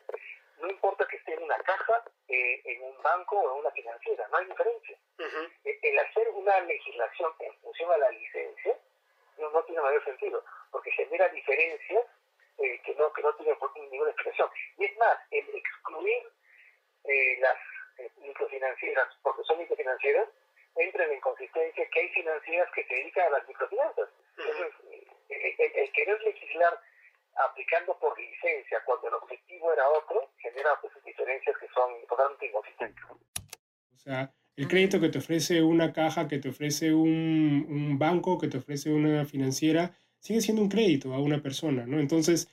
no 0.59 0.69
importa 0.69 1.07
que 1.07 1.17
esté 1.17 1.33
en 1.33 1.43
una 1.43 1.57
caja, 1.59 2.03
en 2.27 2.83
un 2.83 3.01
banco 3.01 3.39
o 3.39 3.53
en 3.53 3.59
una 3.61 3.71
financiera, 3.71 4.27
no 4.27 4.37
hay 4.37 4.45
diferencia. 4.45 4.97
El 5.63 5.99
hacer 5.99 6.29
una 6.29 6.59
legislación 6.61 7.33
en 7.39 7.53
función 7.61 7.91
a 7.91 7.97
la 7.97 8.09
licencia 8.11 8.77
no, 9.37 9.49
no 9.51 9.63
tiene 9.63 9.81
mayor 9.81 10.03
sentido, 10.03 10.43
porque 10.71 10.91
genera 10.91 11.29
diferencias 11.29 12.05
eh, 12.61 12.81
que, 12.83 12.93
no, 12.95 13.11
que 13.13 13.21
no 13.21 13.33
tiene 13.35 13.55
ninguna 13.89 14.11
expresión. 14.11 14.49
Y 14.77 14.83
es 14.83 14.97
más, 14.97 15.17
el 15.31 15.47
excluir 15.55 16.23
eh, 17.05 17.37
las 17.39 17.57
eh, 17.99 18.11
microfinancieras, 18.17 19.07
porque 19.21 19.43
son 19.43 19.59
microfinancieras, 19.59 20.27
entra 20.75 21.05
en 21.05 21.13
inconsistencia 21.13 21.89
que 21.89 22.01
financieras 22.59 22.69
que 22.75 22.83
se 22.83 22.93
dedican 22.95 23.27
a 23.27 23.37
las 23.37 23.47
microfinanzas. 23.47 24.09
Entonces, 24.37 24.73
el, 25.29 25.91
querer 25.91 26.21
legislar 26.23 26.79
aplicando 27.51 27.97
por 27.99 28.19
licencia 28.19 28.79
cuando 28.85 29.07
el 29.07 29.13
objetivo 29.15 29.73
era 29.73 29.87
otro, 29.89 30.31
genera 30.37 30.69
pues, 30.81 30.93
diferencias 31.05 31.55
que 31.57 31.67
son 31.73 31.89
totalmente 32.07 32.47
inconsistentes. 32.47 33.03
O 33.93 33.97
sea, 33.97 34.33
el 34.55 34.67
crédito 34.67 34.99
que 34.99 35.09
te 35.09 35.19
ofrece 35.19 35.61
una 35.61 35.93
caja, 35.93 36.27
que 36.27 36.39
te 36.39 36.49
ofrece 36.49 36.93
un, 36.93 37.65
un 37.69 37.99
banco, 37.99 38.37
que 38.37 38.47
te 38.47 38.57
ofrece 38.57 38.91
una 38.91 39.25
financiera, 39.25 39.95
sigue 40.19 40.41
siendo 40.41 40.61
un 40.61 40.69
crédito 40.69 41.13
a 41.13 41.19
una 41.19 41.41
persona, 41.41 41.85
¿no? 41.85 41.99
Entonces, 41.99 42.49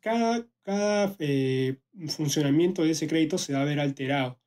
cada, 0.00 0.46
cada 0.62 1.14
eh, 1.20 1.76
funcionamiento 2.08 2.82
de 2.82 2.90
ese 2.90 3.08
crédito 3.08 3.38
se 3.38 3.54
va 3.54 3.62
a 3.62 3.64
ver 3.64 3.80
alterado. 3.80 4.38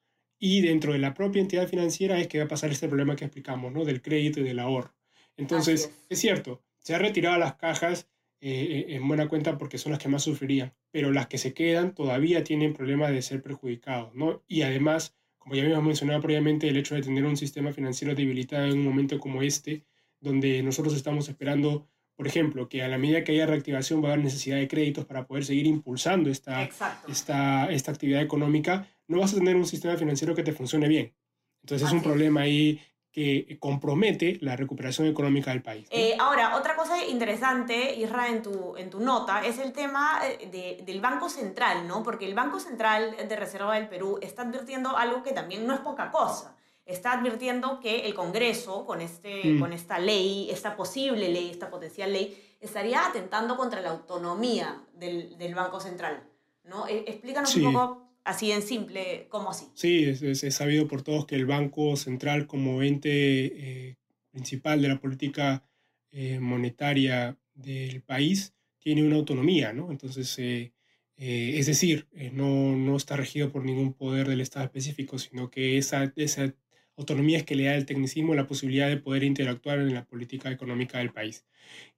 Y 0.44 0.62
dentro 0.62 0.92
de 0.92 0.98
la 0.98 1.14
propia 1.14 1.40
entidad 1.40 1.68
financiera 1.68 2.20
es 2.20 2.28
que 2.28 2.40
va 2.40 2.46
a 2.46 2.48
pasar 2.48 2.72
este 2.72 2.88
problema 2.88 3.16
que 3.16 3.26
explicamos, 3.26 3.72
¿no? 3.72 3.86
Del 3.86 4.02
crédito 4.02 4.40
y 4.40 4.44
del 4.44 4.58
ahorro. 4.58 4.92
Entonces, 5.38 5.94
es. 6.10 6.20
cierto, 6.20 6.64
se 6.80 6.96
han 6.96 7.02
retirado 7.02 7.38
las 7.38 7.54
cajas 7.58 8.10
eh, 8.42 8.88
en 8.90 9.08
buena 9.08 9.28
cuenta 9.28 9.60
porque 9.60 9.78
son 9.78 9.92
las 9.92 10.02
que 10.02 10.10
más 10.10 10.24
sufrirían, 10.24 10.74
pero 10.90 11.12
las 11.12 11.28
que 11.28 11.38
se 11.38 11.54
quedan 11.54 11.94
todavía 11.94 12.44
tienen 12.44 12.74
problemas 12.74 13.12
de 13.12 13.22
ser 13.22 13.44
perjudicados, 13.44 14.16
¿no? 14.16 14.44
Y 14.48 14.64
además, 14.64 15.16
como 15.38 15.54
ya 15.54 15.62
habíamos 15.62 15.86
mencionado 15.86 16.22
previamente, 16.22 16.68
el 16.68 16.78
hecho 16.78 16.96
de 16.96 17.04
tener 17.04 17.24
un 17.24 17.38
sistema 17.38 17.72
financiero 17.72 18.16
debilitado 18.16 18.66
en 18.66 18.80
un 18.80 18.84
momento 18.84 19.20
como 19.20 19.44
este, 19.44 19.86
donde 20.20 20.64
nosotros 20.64 20.96
estamos 20.96 21.30
esperando 21.30 21.88
por 22.22 22.28
ejemplo, 22.28 22.70
que 22.70 22.84
a 22.84 22.88
la 22.88 23.00
medida 23.00 23.24
que 23.24 23.32
haya 23.32 23.48
reactivación 23.48 24.04
va 24.04 24.10
a 24.10 24.12
haber 24.14 24.26
necesidad 24.26 24.58
de 24.58 24.68
créditos 24.68 25.06
para 25.06 25.26
poder 25.26 25.44
seguir 25.44 25.66
impulsando 25.66 26.30
esta, 26.30 26.70
esta, 27.08 27.66
esta 27.72 27.92
actividad 27.92 28.22
económica, 28.22 28.88
no 29.12 29.20
vas 29.20 29.34
a 29.34 29.38
tener 29.38 29.56
un 29.56 29.66
sistema 29.66 29.98
financiero 29.98 30.34
que 30.34 30.44
te 30.44 30.54
funcione 30.54 30.88
bien. 30.88 31.14
Entonces 31.62 31.88
es 31.88 31.94
un 31.94 32.02
problema 32.02 32.42
ahí 32.42 32.82
que 33.12 33.58
compromete 33.60 34.38
la 34.42 34.56
recuperación 34.56 35.06
económica 35.08 35.52
del 35.52 35.62
país. 35.62 35.88
Eh, 35.92 36.16
ahora, 36.18 36.56
otra 36.56 36.78
cosa 36.78 37.06
interesante, 37.06 37.94
Isra, 37.96 38.30
en 38.30 38.42
tu, 38.42 38.78
en 38.78 38.90
tu 38.90 39.02
nota, 39.02 39.46
es 39.46 39.60
el 39.60 39.74
tema 39.74 40.22
eh, 40.24 40.82
del 40.86 41.02
Banco 41.02 41.30
Central, 41.30 41.88
¿no? 41.88 42.04
Porque 42.04 42.26
el 42.26 42.34
Banco 42.34 42.60
Central 42.62 43.16
de 43.28 43.36
Reserva 43.36 43.76
del 43.76 43.90
Perú 43.90 44.18
está 44.22 44.44
advirtiendo 44.44 44.96
algo 44.96 45.24
que 45.24 45.34
también 45.34 45.68
no 45.68 45.74
es 45.74 45.82
poca 45.82 46.10
cosa 46.10 46.56
está 46.84 47.14
advirtiendo 47.14 47.80
que 47.80 48.06
el 48.06 48.14
Congreso, 48.14 48.86
con, 48.86 49.02
este, 49.02 49.46
mm. 49.46 49.60
con 49.60 49.72
esta 49.72 50.00
ley, 50.00 50.50
esta 50.50 50.76
posible 50.76 51.30
ley, 51.30 51.50
esta 51.50 51.70
potencial 51.70 52.12
ley, 52.12 52.56
estaría 52.60 53.06
atentando 53.06 53.56
contra 53.56 53.82
la 53.82 53.92
autonomía 53.92 54.84
del, 54.94 55.38
del 55.38 55.56
Banco 55.56 55.80
Central. 55.80 56.24
¿no? 56.64 56.88
E, 56.88 57.00
explícanos 57.08 57.56
un 57.56 57.74
poco 57.74 58.11
así 58.24 58.52
en 58.52 58.62
simple, 58.62 59.28
cómo 59.30 59.52
así. 59.52 59.68
Sí, 59.74 60.06
es, 60.06 60.56
sabido 60.56 60.88
por 60.88 61.02
todos 61.02 61.26
que 61.26 61.36
el 61.36 61.46
Banco 61.46 61.96
Central 61.96 62.48
como 62.48 62.82
ente 62.84 63.10
eh, 63.10 63.98
principal 64.32 64.82
de 64.82 64.88
la 64.88 65.00
política 65.00 65.64
eh, 66.12 66.40
monetaria 66.40 67.38
del 67.54 68.02
país 68.02 68.54
tiene 68.80 69.04
una 69.04 69.18
autonomía, 69.18 69.74
¿no? 69.74 69.92
Entonces, 69.92 70.38
eh, 70.40 70.72
es 71.18 71.68
decir, 71.68 72.08
no, 72.34 72.76
no 72.76 72.98
está 72.98 73.16
regido 73.16 73.52
por 73.52 73.64
ningún 73.64 73.94
poder 73.94 74.28
del 74.28 74.42
Estado 74.42 74.66
específico, 74.66 75.20
sino 75.20 75.52
que 75.52 75.78
esa, 75.78 76.12
esa 76.16 76.56
autonomías 76.98 77.44
que 77.44 77.56
le 77.56 77.66
da 77.66 77.76
el 77.76 77.86
tecnicismo 77.86 78.34
la 78.34 78.48
posibilidad 78.48 78.90
de 78.90 78.98
poder 78.98 79.24
interactuar 79.24 79.80
en 79.80 79.94
la 79.94 80.06
política 80.06 80.50
económica 80.52 80.98
del 80.98 81.14
país. 81.14 81.46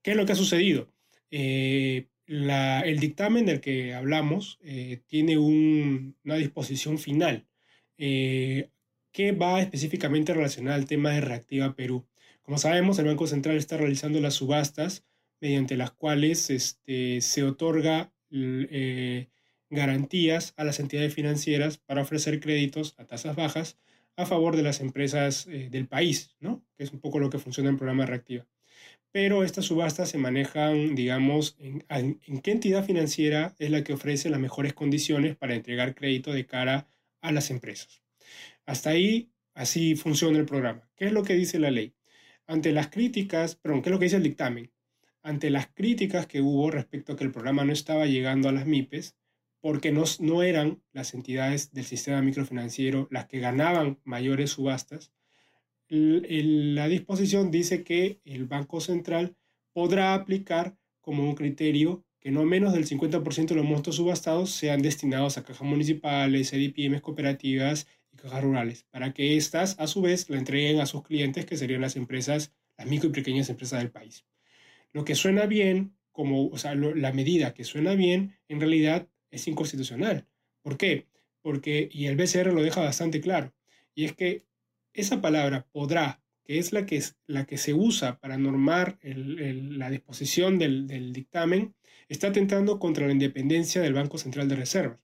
¿Qué 0.01 0.11
es 0.11 0.17
lo 0.17 0.25
que 0.25 0.33
ha 0.33 0.35
sucedido? 0.35 0.93
El 2.27 2.99
dictamen 2.99 3.45
del 3.45 3.61
que 3.61 3.93
hablamos 3.93 4.59
eh, 4.63 5.01
tiene 5.07 5.37
una 5.37 6.35
disposición 6.35 6.97
final 6.97 7.47
eh, 7.97 8.69
que 9.11 9.31
va 9.31 9.61
específicamente 9.61 10.33
relacionada 10.33 10.75
al 10.75 10.85
tema 10.85 11.11
de 11.11 11.21
Reactiva 11.21 11.75
Perú. 11.75 12.07
Como 12.41 12.57
sabemos, 12.57 12.99
el 12.99 13.05
Banco 13.05 13.27
Central 13.27 13.57
está 13.57 13.77
realizando 13.77 14.19
las 14.19 14.35
subastas 14.35 15.05
mediante 15.39 15.77
las 15.77 15.91
cuales 15.91 16.49
este, 16.49 17.21
se 17.21 17.43
otorga 17.43 18.13
eh, 18.31 19.29
garantías 19.69 20.53
a 20.57 20.63
las 20.63 20.79
entidades 20.79 21.13
financieras 21.13 21.77
para 21.77 22.01
ofrecer 22.01 22.39
créditos 22.39 22.95
a 22.97 23.05
tasas 23.05 23.35
bajas 23.35 23.77
a 24.15 24.25
favor 24.25 24.55
de 24.55 24.63
las 24.63 24.79
empresas 24.79 25.47
del 25.47 25.87
país, 25.87 26.35
¿no? 26.39 26.63
que 26.77 26.83
es 26.83 26.91
un 26.91 26.99
poco 26.99 27.17
lo 27.19 27.31
que 27.31 27.39
funciona 27.39 27.69
en 27.69 27.75
el 27.75 27.79
programa 27.79 28.05
Reactiva. 28.05 28.47
Pero 29.13 29.43
estas 29.43 29.65
subastas 29.65 30.09
se 30.09 30.17
manejan, 30.17 30.95
digamos, 30.95 31.55
en, 31.59 32.19
qué 32.41 32.51
entidad 32.51 32.83
financiera 32.83 33.55
es 33.59 33.69
la 33.69 33.83
que 33.83 33.93
ofrece 33.93 34.31
las 34.31 34.39
mejores 34.39 34.73
condiciones 34.73 35.35
para 35.35 35.53
entregar 35.53 35.93
crédito 35.93 36.33
de 36.33 36.47
cara 36.47 36.87
a 37.21 37.31
las 37.31 37.51
empresas. 37.51 38.01
Hasta 38.65 38.89
ahí, 38.89 39.31
así 39.53 39.95
funciona 39.95 40.39
el 40.39 40.47
programa. 40.47 40.89
¿Qué 40.95 41.05
es 41.05 41.11
lo 41.11 41.21
que 41.21 41.35
dice 41.35 41.59
la 41.59 41.69
ley? 41.69 41.93
Ante 42.47 42.71
las 42.71 42.87
críticas, 42.87 43.55
perdón, 43.55 43.83
¿qué 43.83 43.89
es 43.89 43.93
lo 43.93 43.99
que 43.99 44.05
dice 44.05 44.17
el 44.17 44.23
dictamen? 44.23 44.71
Ante 45.21 45.51
las 45.51 45.67
críticas 45.67 46.25
que 46.25 46.41
hubo 46.41 46.71
respecto 46.71 47.13
a 47.13 47.15
que 47.15 47.23
el 47.23 47.31
programa 47.31 47.63
no 47.63 47.71
estaba 47.71 48.07
llegando 48.07 48.49
a 48.49 48.51
las 48.51 48.65
MIPES, 48.65 49.15
porque 49.61 49.91
no, 49.91 50.05
no 50.21 50.41
eran 50.41 50.81
las 50.91 51.13
entidades 51.13 51.71
del 51.71 51.85
sistema 51.85 52.23
microfinanciero 52.23 53.07
las 53.11 53.27
que 53.27 53.39
ganaban 53.39 53.99
mayores 54.05 54.49
subastas, 54.49 55.11
la 55.93 56.87
disposición 56.87 57.51
dice 57.51 57.83
que 57.83 58.19
el 58.25 58.45
Banco 58.45 58.81
Central 58.81 59.35
podrá 59.73 60.15
aplicar 60.15 60.75
como 61.01 61.23
un 61.23 61.35
criterio 61.35 62.03
que 62.19 62.31
no 62.31 62.43
menos 62.45 62.73
del 62.73 62.87
50% 62.87 63.49
de 63.49 63.55
los 63.55 63.65
montos 63.65 63.97
subastados 63.97 64.49
sean 64.51 64.81
destinados 64.81 65.37
a 65.37 65.43
cajas 65.43 65.67
municipales, 65.67 66.51
EDIPIMES, 66.51 67.01
cooperativas 67.01 67.85
y 68.11 68.17
cajas 68.17 68.43
rurales, 68.43 68.85
para 68.89 69.13
que 69.13 69.35
éstas 69.37 69.75
a 69.77 69.85
su 69.85 70.01
vez 70.01 70.29
la 70.29 70.37
entreguen 70.37 70.79
a 70.79 70.87
sus 70.87 71.03
clientes, 71.03 71.45
que 71.45 71.57
serían 71.57 71.81
las 71.81 71.95
empresas, 71.95 72.53
las 72.75 72.87
micro 72.87 73.09
y 73.09 73.13
pequeñas 73.13 73.49
empresas 73.49 73.79
del 73.79 73.91
país. 73.91 74.25
Lo 74.93 75.05
que 75.05 75.13
suena 75.13 75.45
bien, 75.45 75.95
como, 76.11 76.47
o 76.47 76.57
sea, 76.57 76.73
la 76.73 77.11
medida 77.11 77.53
que 77.53 77.65
suena 77.65 77.93
bien, 77.93 78.35
en 78.47 78.59
realidad 78.59 79.09
es 79.29 79.47
inconstitucional. 79.47 80.27
¿Por 80.63 80.77
qué? 80.77 81.07
Porque, 81.41 81.89
y 81.91 82.05
el 82.05 82.15
BCR 82.15 82.51
lo 82.53 82.63
deja 82.63 82.81
bastante 82.81 83.21
claro, 83.21 83.53
y 83.93 84.05
es 84.05 84.13
que 84.13 84.43
esa 84.93 85.21
palabra 85.21 85.67
podrá, 85.71 86.21
que 86.43 86.59
es 86.59 86.73
la 86.73 86.85
que, 86.85 87.01
la 87.27 87.45
que 87.45 87.57
se 87.57 87.73
usa 87.73 88.19
para 88.19 88.37
normar 88.37 88.99
la 89.01 89.89
disposición 89.89 90.59
del, 90.59 90.87
del, 90.87 91.13
dictamen, 91.13 91.75
está 92.09 92.27
atentando 92.27 92.79
contra 92.79 93.07
la 93.07 93.13
independencia 93.13 93.81
del 93.81 93.93
Banco 93.93 94.17
Central 94.17 94.49
de 94.49 94.55
Reservas. 94.55 94.99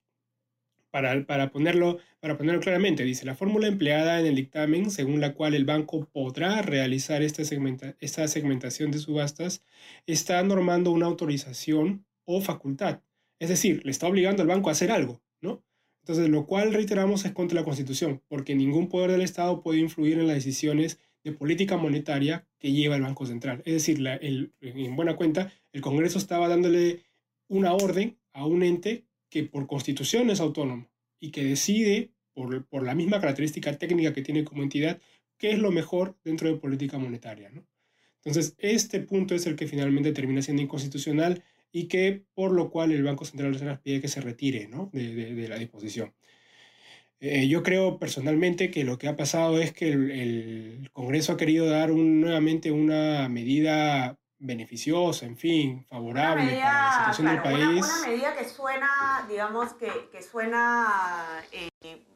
Para, 0.90 1.24
para, 1.24 1.52
ponerlo, 1.52 1.98
para 2.18 2.36
ponerlo 2.36 2.60
claramente, 2.60 3.04
dice 3.04 3.24
la 3.24 3.36
fórmula 3.36 3.68
empleada 3.68 4.18
en 4.18 4.26
el 4.26 4.34
dictamen, 4.34 4.90
según 4.90 5.20
la 5.20 5.34
cual 5.34 5.54
el 5.54 5.64
banco 5.64 6.08
podrá 6.12 6.62
realizar 6.62 7.22
esta, 7.22 7.44
segmenta, 7.44 7.96
esta 8.00 8.26
segmentación 8.26 8.90
de 8.90 8.98
subastas, 8.98 9.62
está 10.06 10.42
normando 10.42 10.90
una 10.90 11.06
autorización 11.06 12.04
o 12.24 12.40
facultad 12.40 13.02
es 13.40 13.48
decir, 13.48 13.80
le 13.84 13.90
está 13.90 14.06
obligando 14.06 14.42
al 14.42 14.48
banco 14.48 14.68
a 14.68 14.72
hacer 14.72 14.92
algo, 14.92 15.22
¿no? 15.40 15.64
Entonces, 16.00 16.28
lo 16.28 16.46
cual 16.46 16.72
reiteramos 16.72 17.24
es 17.24 17.32
contra 17.32 17.60
la 17.60 17.64
Constitución, 17.64 18.22
porque 18.28 18.54
ningún 18.54 18.88
poder 18.88 19.10
del 19.10 19.20
Estado 19.20 19.62
puede 19.62 19.80
influir 19.80 20.18
en 20.18 20.26
las 20.26 20.36
decisiones 20.36 20.98
de 21.22 21.32
política 21.32 21.76
monetaria 21.76 22.46
que 22.58 22.72
lleva 22.72 22.96
el 22.96 23.02
Banco 23.02 23.26
Central. 23.26 23.62
Es 23.66 23.74
decir, 23.74 24.04
en 24.06 24.96
buena 24.96 25.16
cuenta, 25.16 25.52
el 25.72 25.82
Congreso 25.82 26.18
estaba 26.18 26.48
dándole 26.48 27.04
una 27.48 27.74
orden 27.74 28.18
a 28.32 28.46
un 28.46 28.62
ente 28.62 29.06
que 29.28 29.44
por 29.44 29.66
constitución 29.66 30.30
es 30.30 30.40
autónomo 30.40 30.90
y 31.20 31.30
que 31.30 31.44
decide, 31.44 32.12
por, 32.32 32.66
por 32.66 32.84
la 32.84 32.94
misma 32.94 33.20
característica 33.20 33.76
técnica 33.76 34.12
que 34.12 34.22
tiene 34.22 34.44
como 34.44 34.62
entidad, 34.62 35.00
qué 35.36 35.50
es 35.50 35.58
lo 35.58 35.70
mejor 35.70 36.18
dentro 36.24 36.48
de 36.48 36.56
política 36.56 36.98
monetaria. 36.98 37.50
¿no? 37.50 37.66
Entonces, 38.24 38.54
este 38.58 39.00
punto 39.00 39.34
es 39.34 39.46
el 39.46 39.56
que 39.56 39.66
finalmente 39.66 40.12
termina 40.12 40.42
siendo 40.42 40.62
inconstitucional 40.62 41.42
y 41.72 41.88
que 41.88 42.24
por 42.34 42.52
lo 42.52 42.70
cual 42.70 42.92
el 42.92 43.04
Banco 43.04 43.24
Central 43.24 43.48
de 43.48 43.58
Reservas 43.58 43.80
pide 43.80 44.00
que 44.00 44.08
se 44.08 44.20
retire 44.20 44.68
¿no? 44.68 44.90
de, 44.92 45.34
de, 45.34 45.48
la 45.48 45.56
disposición. 45.56 46.12
Eh, 47.20 47.48
yo 47.48 47.62
creo 47.62 47.98
personalmente 47.98 48.70
que 48.70 48.84
lo 48.84 48.98
que 48.98 49.08
ha 49.08 49.16
pasado 49.16 49.58
es 49.60 49.72
que 49.72 49.92
el, 49.92 50.10
el 50.10 50.90
Congreso 50.92 51.32
ha 51.32 51.36
querido 51.36 51.68
dar 51.68 51.92
un, 51.92 52.20
nuevamente 52.20 52.72
una 52.72 53.28
medida 53.28 54.18
beneficiosa, 54.38 55.26
en 55.26 55.36
fin, 55.36 55.84
favorable 55.86 56.46
medida, 56.46 56.62
para 56.62 56.82
la 56.82 56.92
situación 56.92 57.26
claro, 57.26 57.48
del 57.48 57.58
país. 57.58 57.84
Una, 57.84 57.94
una, 57.98 58.08
medida 58.08 58.34
que 58.34 58.48
suena, 58.48 59.26
digamos, 59.28 59.74
que, 59.74 60.08
que 60.10 60.22
suena, 60.22 61.44
eh, 61.52 61.68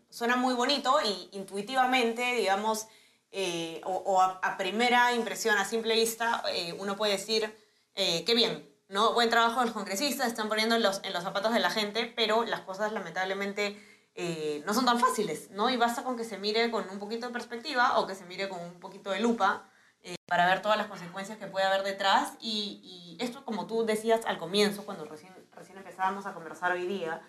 suena 0.08 0.36
muy 0.36 0.54
bonito 0.54 0.96
y 1.04 1.36
intuitivamente, 1.36 2.34
digamos, 2.34 2.88
eh, 3.30 3.82
o, 3.84 3.92
o 3.92 4.22
a, 4.22 4.40
a, 4.42 4.56
primera 4.56 5.14
impresión, 5.14 5.58
a 5.58 5.66
simple 5.66 5.96
vista, 5.96 6.42
uno 6.78 6.96
puede 6.96 7.12
decir, 7.12 7.52
qué 7.94 8.32
bien, 8.34 8.73
¿no? 8.88 9.14
Buen 9.14 9.30
trabajo 9.30 9.60
de 9.60 9.66
los 9.66 9.74
congresistas, 9.74 10.28
están 10.28 10.48
poniendo 10.48 10.74
en 10.74 10.82
los, 10.82 11.00
en 11.04 11.12
los 11.12 11.22
zapatos 11.22 11.52
de 11.52 11.60
la 11.60 11.70
gente, 11.70 12.12
pero 12.16 12.44
las 12.44 12.60
cosas 12.60 12.92
lamentablemente 12.92 13.76
eh, 14.14 14.62
no 14.66 14.74
son 14.74 14.84
tan 14.84 14.98
fáciles, 14.98 15.50
¿no? 15.50 15.70
Y 15.70 15.76
basta 15.76 16.04
con 16.04 16.16
que 16.16 16.24
se 16.24 16.38
mire 16.38 16.70
con 16.70 16.88
un 16.88 16.98
poquito 16.98 17.26
de 17.26 17.32
perspectiva 17.32 17.98
o 17.98 18.06
que 18.06 18.14
se 18.14 18.24
mire 18.24 18.48
con 18.48 18.60
un 18.60 18.80
poquito 18.80 19.10
de 19.10 19.20
lupa 19.20 19.68
eh, 20.02 20.16
para 20.26 20.46
ver 20.46 20.60
todas 20.60 20.76
las 20.76 20.86
consecuencias 20.86 21.38
que 21.38 21.46
puede 21.46 21.66
haber 21.66 21.82
detrás. 21.82 22.34
Y, 22.40 23.16
y, 23.18 23.22
esto, 23.24 23.44
como 23.44 23.66
tú 23.66 23.86
decías 23.86 24.20
al 24.26 24.38
comienzo, 24.38 24.84
cuando 24.84 25.04
recién, 25.04 25.32
recién 25.54 25.78
empezábamos 25.78 26.26
a 26.26 26.34
conversar 26.34 26.72
hoy 26.72 26.86
día, 26.86 27.22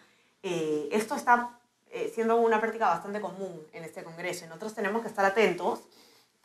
eh, 0.44 0.90
esto 0.92 1.16
está 1.16 1.58
eh, 1.90 2.12
siendo 2.14 2.36
una 2.36 2.60
práctica 2.60 2.88
bastante 2.88 3.22
común 3.22 3.66
en 3.72 3.86
este 3.86 4.04
Congreso 4.04 4.44
y 4.44 4.48
nosotros 4.50 4.74
tenemos 4.74 5.02
que 5.02 5.08
estar 5.08 5.24
atentos 5.24 5.80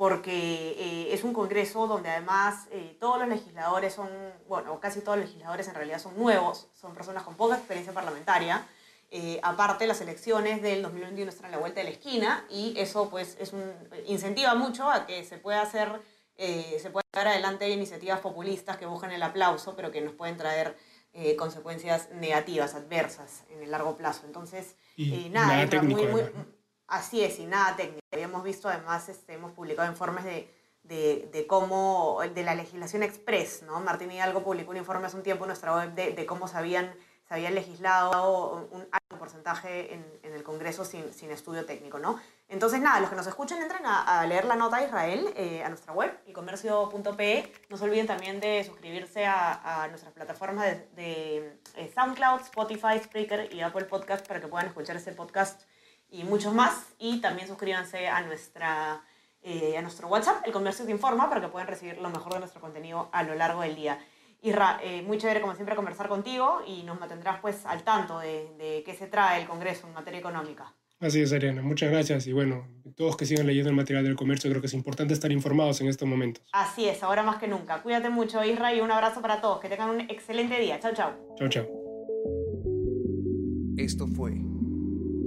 porque 0.00 0.76
eh, 0.78 1.12
es 1.12 1.24
un 1.24 1.34
congreso 1.34 1.86
donde 1.86 2.08
además 2.08 2.68
eh, 2.70 2.96
todos 2.98 3.18
los 3.18 3.28
legisladores 3.28 3.92
son, 3.92 4.08
bueno, 4.48 4.80
casi 4.80 5.02
todos 5.02 5.18
los 5.18 5.26
legisladores 5.26 5.68
en 5.68 5.74
realidad 5.74 5.98
son 5.98 6.16
nuevos, 6.16 6.68
son 6.72 6.94
personas 6.94 7.22
con 7.22 7.34
poca 7.34 7.56
experiencia 7.56 7.92
parlamentaria. 7.92 8.66
Eh, 9.10 9.38
aparte, 9.42 9.86
las 9.86 10.00
elecciones 10.00 10.62
del 10.62 10.80
2021 10.80 11.30
están 11.30 11.44
a 11.44 11.50
la 11.50 11.58
vuelta 11.58 11.80
de 11.80 11.84
la 11.84 11.90
esquina 11.90 12.46
y 12.48 12.72
eso 12.78 13.10
pues 13.10 13.36
es 13.38 13.52
un, 13.52 13.74
incentiva 14.06 14.54
mucho 14.54 14.88
a 14.88 15.04
que 15.04 15.22
se 15.22 15.36
pueda 15.36 15.60
hacer, 15.60 16.00
se 16.38 16.88
pueda 16.88 17.04
llevar 17.12 17.28
adelante 17.28 17.68
iniciativas 17.68 18.20
populistas 18.20 18.78
que 18.78 18.86
busquen 18.86 19.10
el 19.10 19.22
aplauso, 19.22 19.76
pero 19.76 19.90
que 19.90 20.00
nos 20.00 20.14
pueden 20.14 20.38
traer 20.38 20.78
consecuencias 21.36 22.08
negativas, 22.12 22.74
adversas 22.74 23.44
en 23.50 23.64
el 23.64 23.70
largo 23.70 23.98
plazo. 23.98 24.22
Entonces, 24.24 24.76
nada, 24.96 25.46
nada 25.48 25.68
técnico, 25.68 26.04
muy, 26.04 26.10
muy, 26.10 26.22
Así 26.90 27.22
es, 27.22 27.38
y 27.38 27.46
nada 27.46 27.76
técnico. 27.76 28.00
Habíamos 28.12 28.42
visto 28.42 28.68
además, 28.68 29.09
este, 29.09 29.35
hemos 29.35 29.53
publicado 29.53 29.88
informes 29.88 30.24
de, 30.24 30.53
de, 30.83 31.46
cómo, 31.46 32.20
de 32.35 32.42
la 32.42 32.57
legislación 32.57 33.05
express, 33.05 33.62
¿no? 33.62 33.79
Martín 33.79 34.11
Hidalgo 34.11 34.42
publicó 34.42 34.72
un 34.72 34.76
informe 34.76 35.07
hace 35.07 35.16
un 35.16 35.22
tiempo 35.22 35.44
en 35.44 35.50
nuestra 35.50 35.72
web 35.72 35.94
de, 35.94 36.26
cómo 36.26 36.48
se 36.48 36.59
habían, 36.59 36.92
legislado 37.31 38.68
un 38.72 38.88
alto 38.90 39.18
porcentaje 39.20 39.94
en, 39.94 40.05
en, 40.24 40.33
el 40.33 40.42
Congreso 40.42 40.85
sin, 40.85 41.12
sin 41.12 41.31
estudio 41.31 41.64
técnico, 41.64 42.00
¿no? 42.00 42.20
Entonces, 42.48 42.81
nada, 42.81 42.98
los 42.98 43.09
que 43.09 43.14
nos 43.14 43.26
escuchen 43.29 43.62
entren 43.62 43.87
a, 43.87 44.20
a 44.20 44.26
leer 44.26 44.44
la 44.44 44.57
nota 44.57 44.79
de 44.79 44.87
Israel 44.87 45.33
eh, 45.37 45.62
a 45.62 45.68
nuestra 45.68 45.92
web, 45.92 46.12
elcomercio.pe. 46.26 47.53
No 47.68 47.76
se 47.76 47.85
olviden 47.85 48.09
también 48.09 48.40
de 48.40 48.64
suscribirse 48.64 49.26
a, 49.26 49.85
a 49.85 49.87
nuestras 49.87 50.12
plataformas 50.12 50.66
de, 50.66 50.88
de, 50.96 51.59
eh, 51.76 51.92
SoundCloud, 51.94 52.40
Spotify, 52.40 52.98
Spreaker 53.00 53.55
y 53.55 53.61
Apple 53.61 53.85
Podcast 53.85 54.26
para 54.26 54.40
que 54.40 54.48
puedan 54.48 54.66
escuchar 54.66 54.96
este 54.96 55.12
podcast 55.12 55.62
y 56.10 56.24
muchos 56.24 56.54
más. 56.54 56.92
Y 56.98 57.20
también 57.20 57.48
suscríbanse 57.48 58.08
a, 58.08 58.20
nuestra, 58.22 59.02
eh, 59.42 59.76
a 59.76 59.82
nuestro 59.82 60.08
WhatsApp, 60.08 60.46
El 60.46 60.52
Comercio 60.52 60.84
Te 60.84 60.90
Informa, 60.90 61.28
para 61.28 61.40
que 61.40 61.48
puedan 61.48 61.68
recibir 61.68 61.98
lo 61.98 62.10
mejor 62.10 62.34
de 62.34 62.40
nuestro 62.40 62.60
contenido 62.60 63.08
a 63.12 63.22
lo 63.22 63.34
largo 63.34 63.62
del 63.62 63.76
día. 63.76 63.98
Isra, 64.42 64.80
eh, 64.82 65.02
muy 65.02 65.18
chévere 65.18 65.40
como 65.40 65.54
siempre 65.54 65.76
conversar 65.76 66.08
contigo 66.08 66.62
y 66.66 66.82
nos 66.82 66.98
mantendrás 66.98 67.40
pues 67.40 67.66
al 67.66 67.82
tanto 67.82 68.18
de, 68.18 68.50
de 68.56 68.82
qué 68.84 68.94
se 68.94 69.06
trae 69.06 69.40
el 69.40 69.46
Congreso 69.46 69.86
en 69.86 69.92
materia 69.92 70.18
económica. 70.18 70.72
Así 71.00 71.22
es, 71.22 71.32
Ariana. 71.32 71.62
Muchas 71.62 71.90
gracias. 71.90 72.26
Y 72.26 72.32
bueno, 72.34 72.66
todos 72.94 73.16
que 73.16 73.24
sigan 73.24 73.46
leyendo 73.46 73.70
el 73.70 73.76
material 73.76 74.04
del 74.04 74.16
comercio, 74.16 74.50
creo 74.50 74.60
que 74.60 74.66
es 74.66 74.74
importante 74.74 75.14
estar 75.14 75.32
informados 75.32 75.80
en 75.80 75.88
estos 75.88 76.06
momentos. 76.06 76.44
Así 76.52 76.86
es, 76.86 77.02
ahora 77.02 77.22
más 77.22 77.36
que 77.36 77.48
nunca. 77.48 77.82
Cuídate 77.82 78.10
mucho, 78.10 78.44
Isra, 78.44 78.74
y 78.74 78.80
un 78.80 78.90
abrazo 78.90 79.22
para 79.22 79.40
todos. 79.40 79.60
Que 79.60 79.70
tengan 79.70 79.90
un 79.90 80.00
excelente 80.02 80.58
día. 80.60 80.78
Chao, 80.78 80.92
chao. 80.94 81.12
Chao, 81.38 81.48
chao. 81.48 81.66
Esto 83.78 84.06
fue 84.06 84.49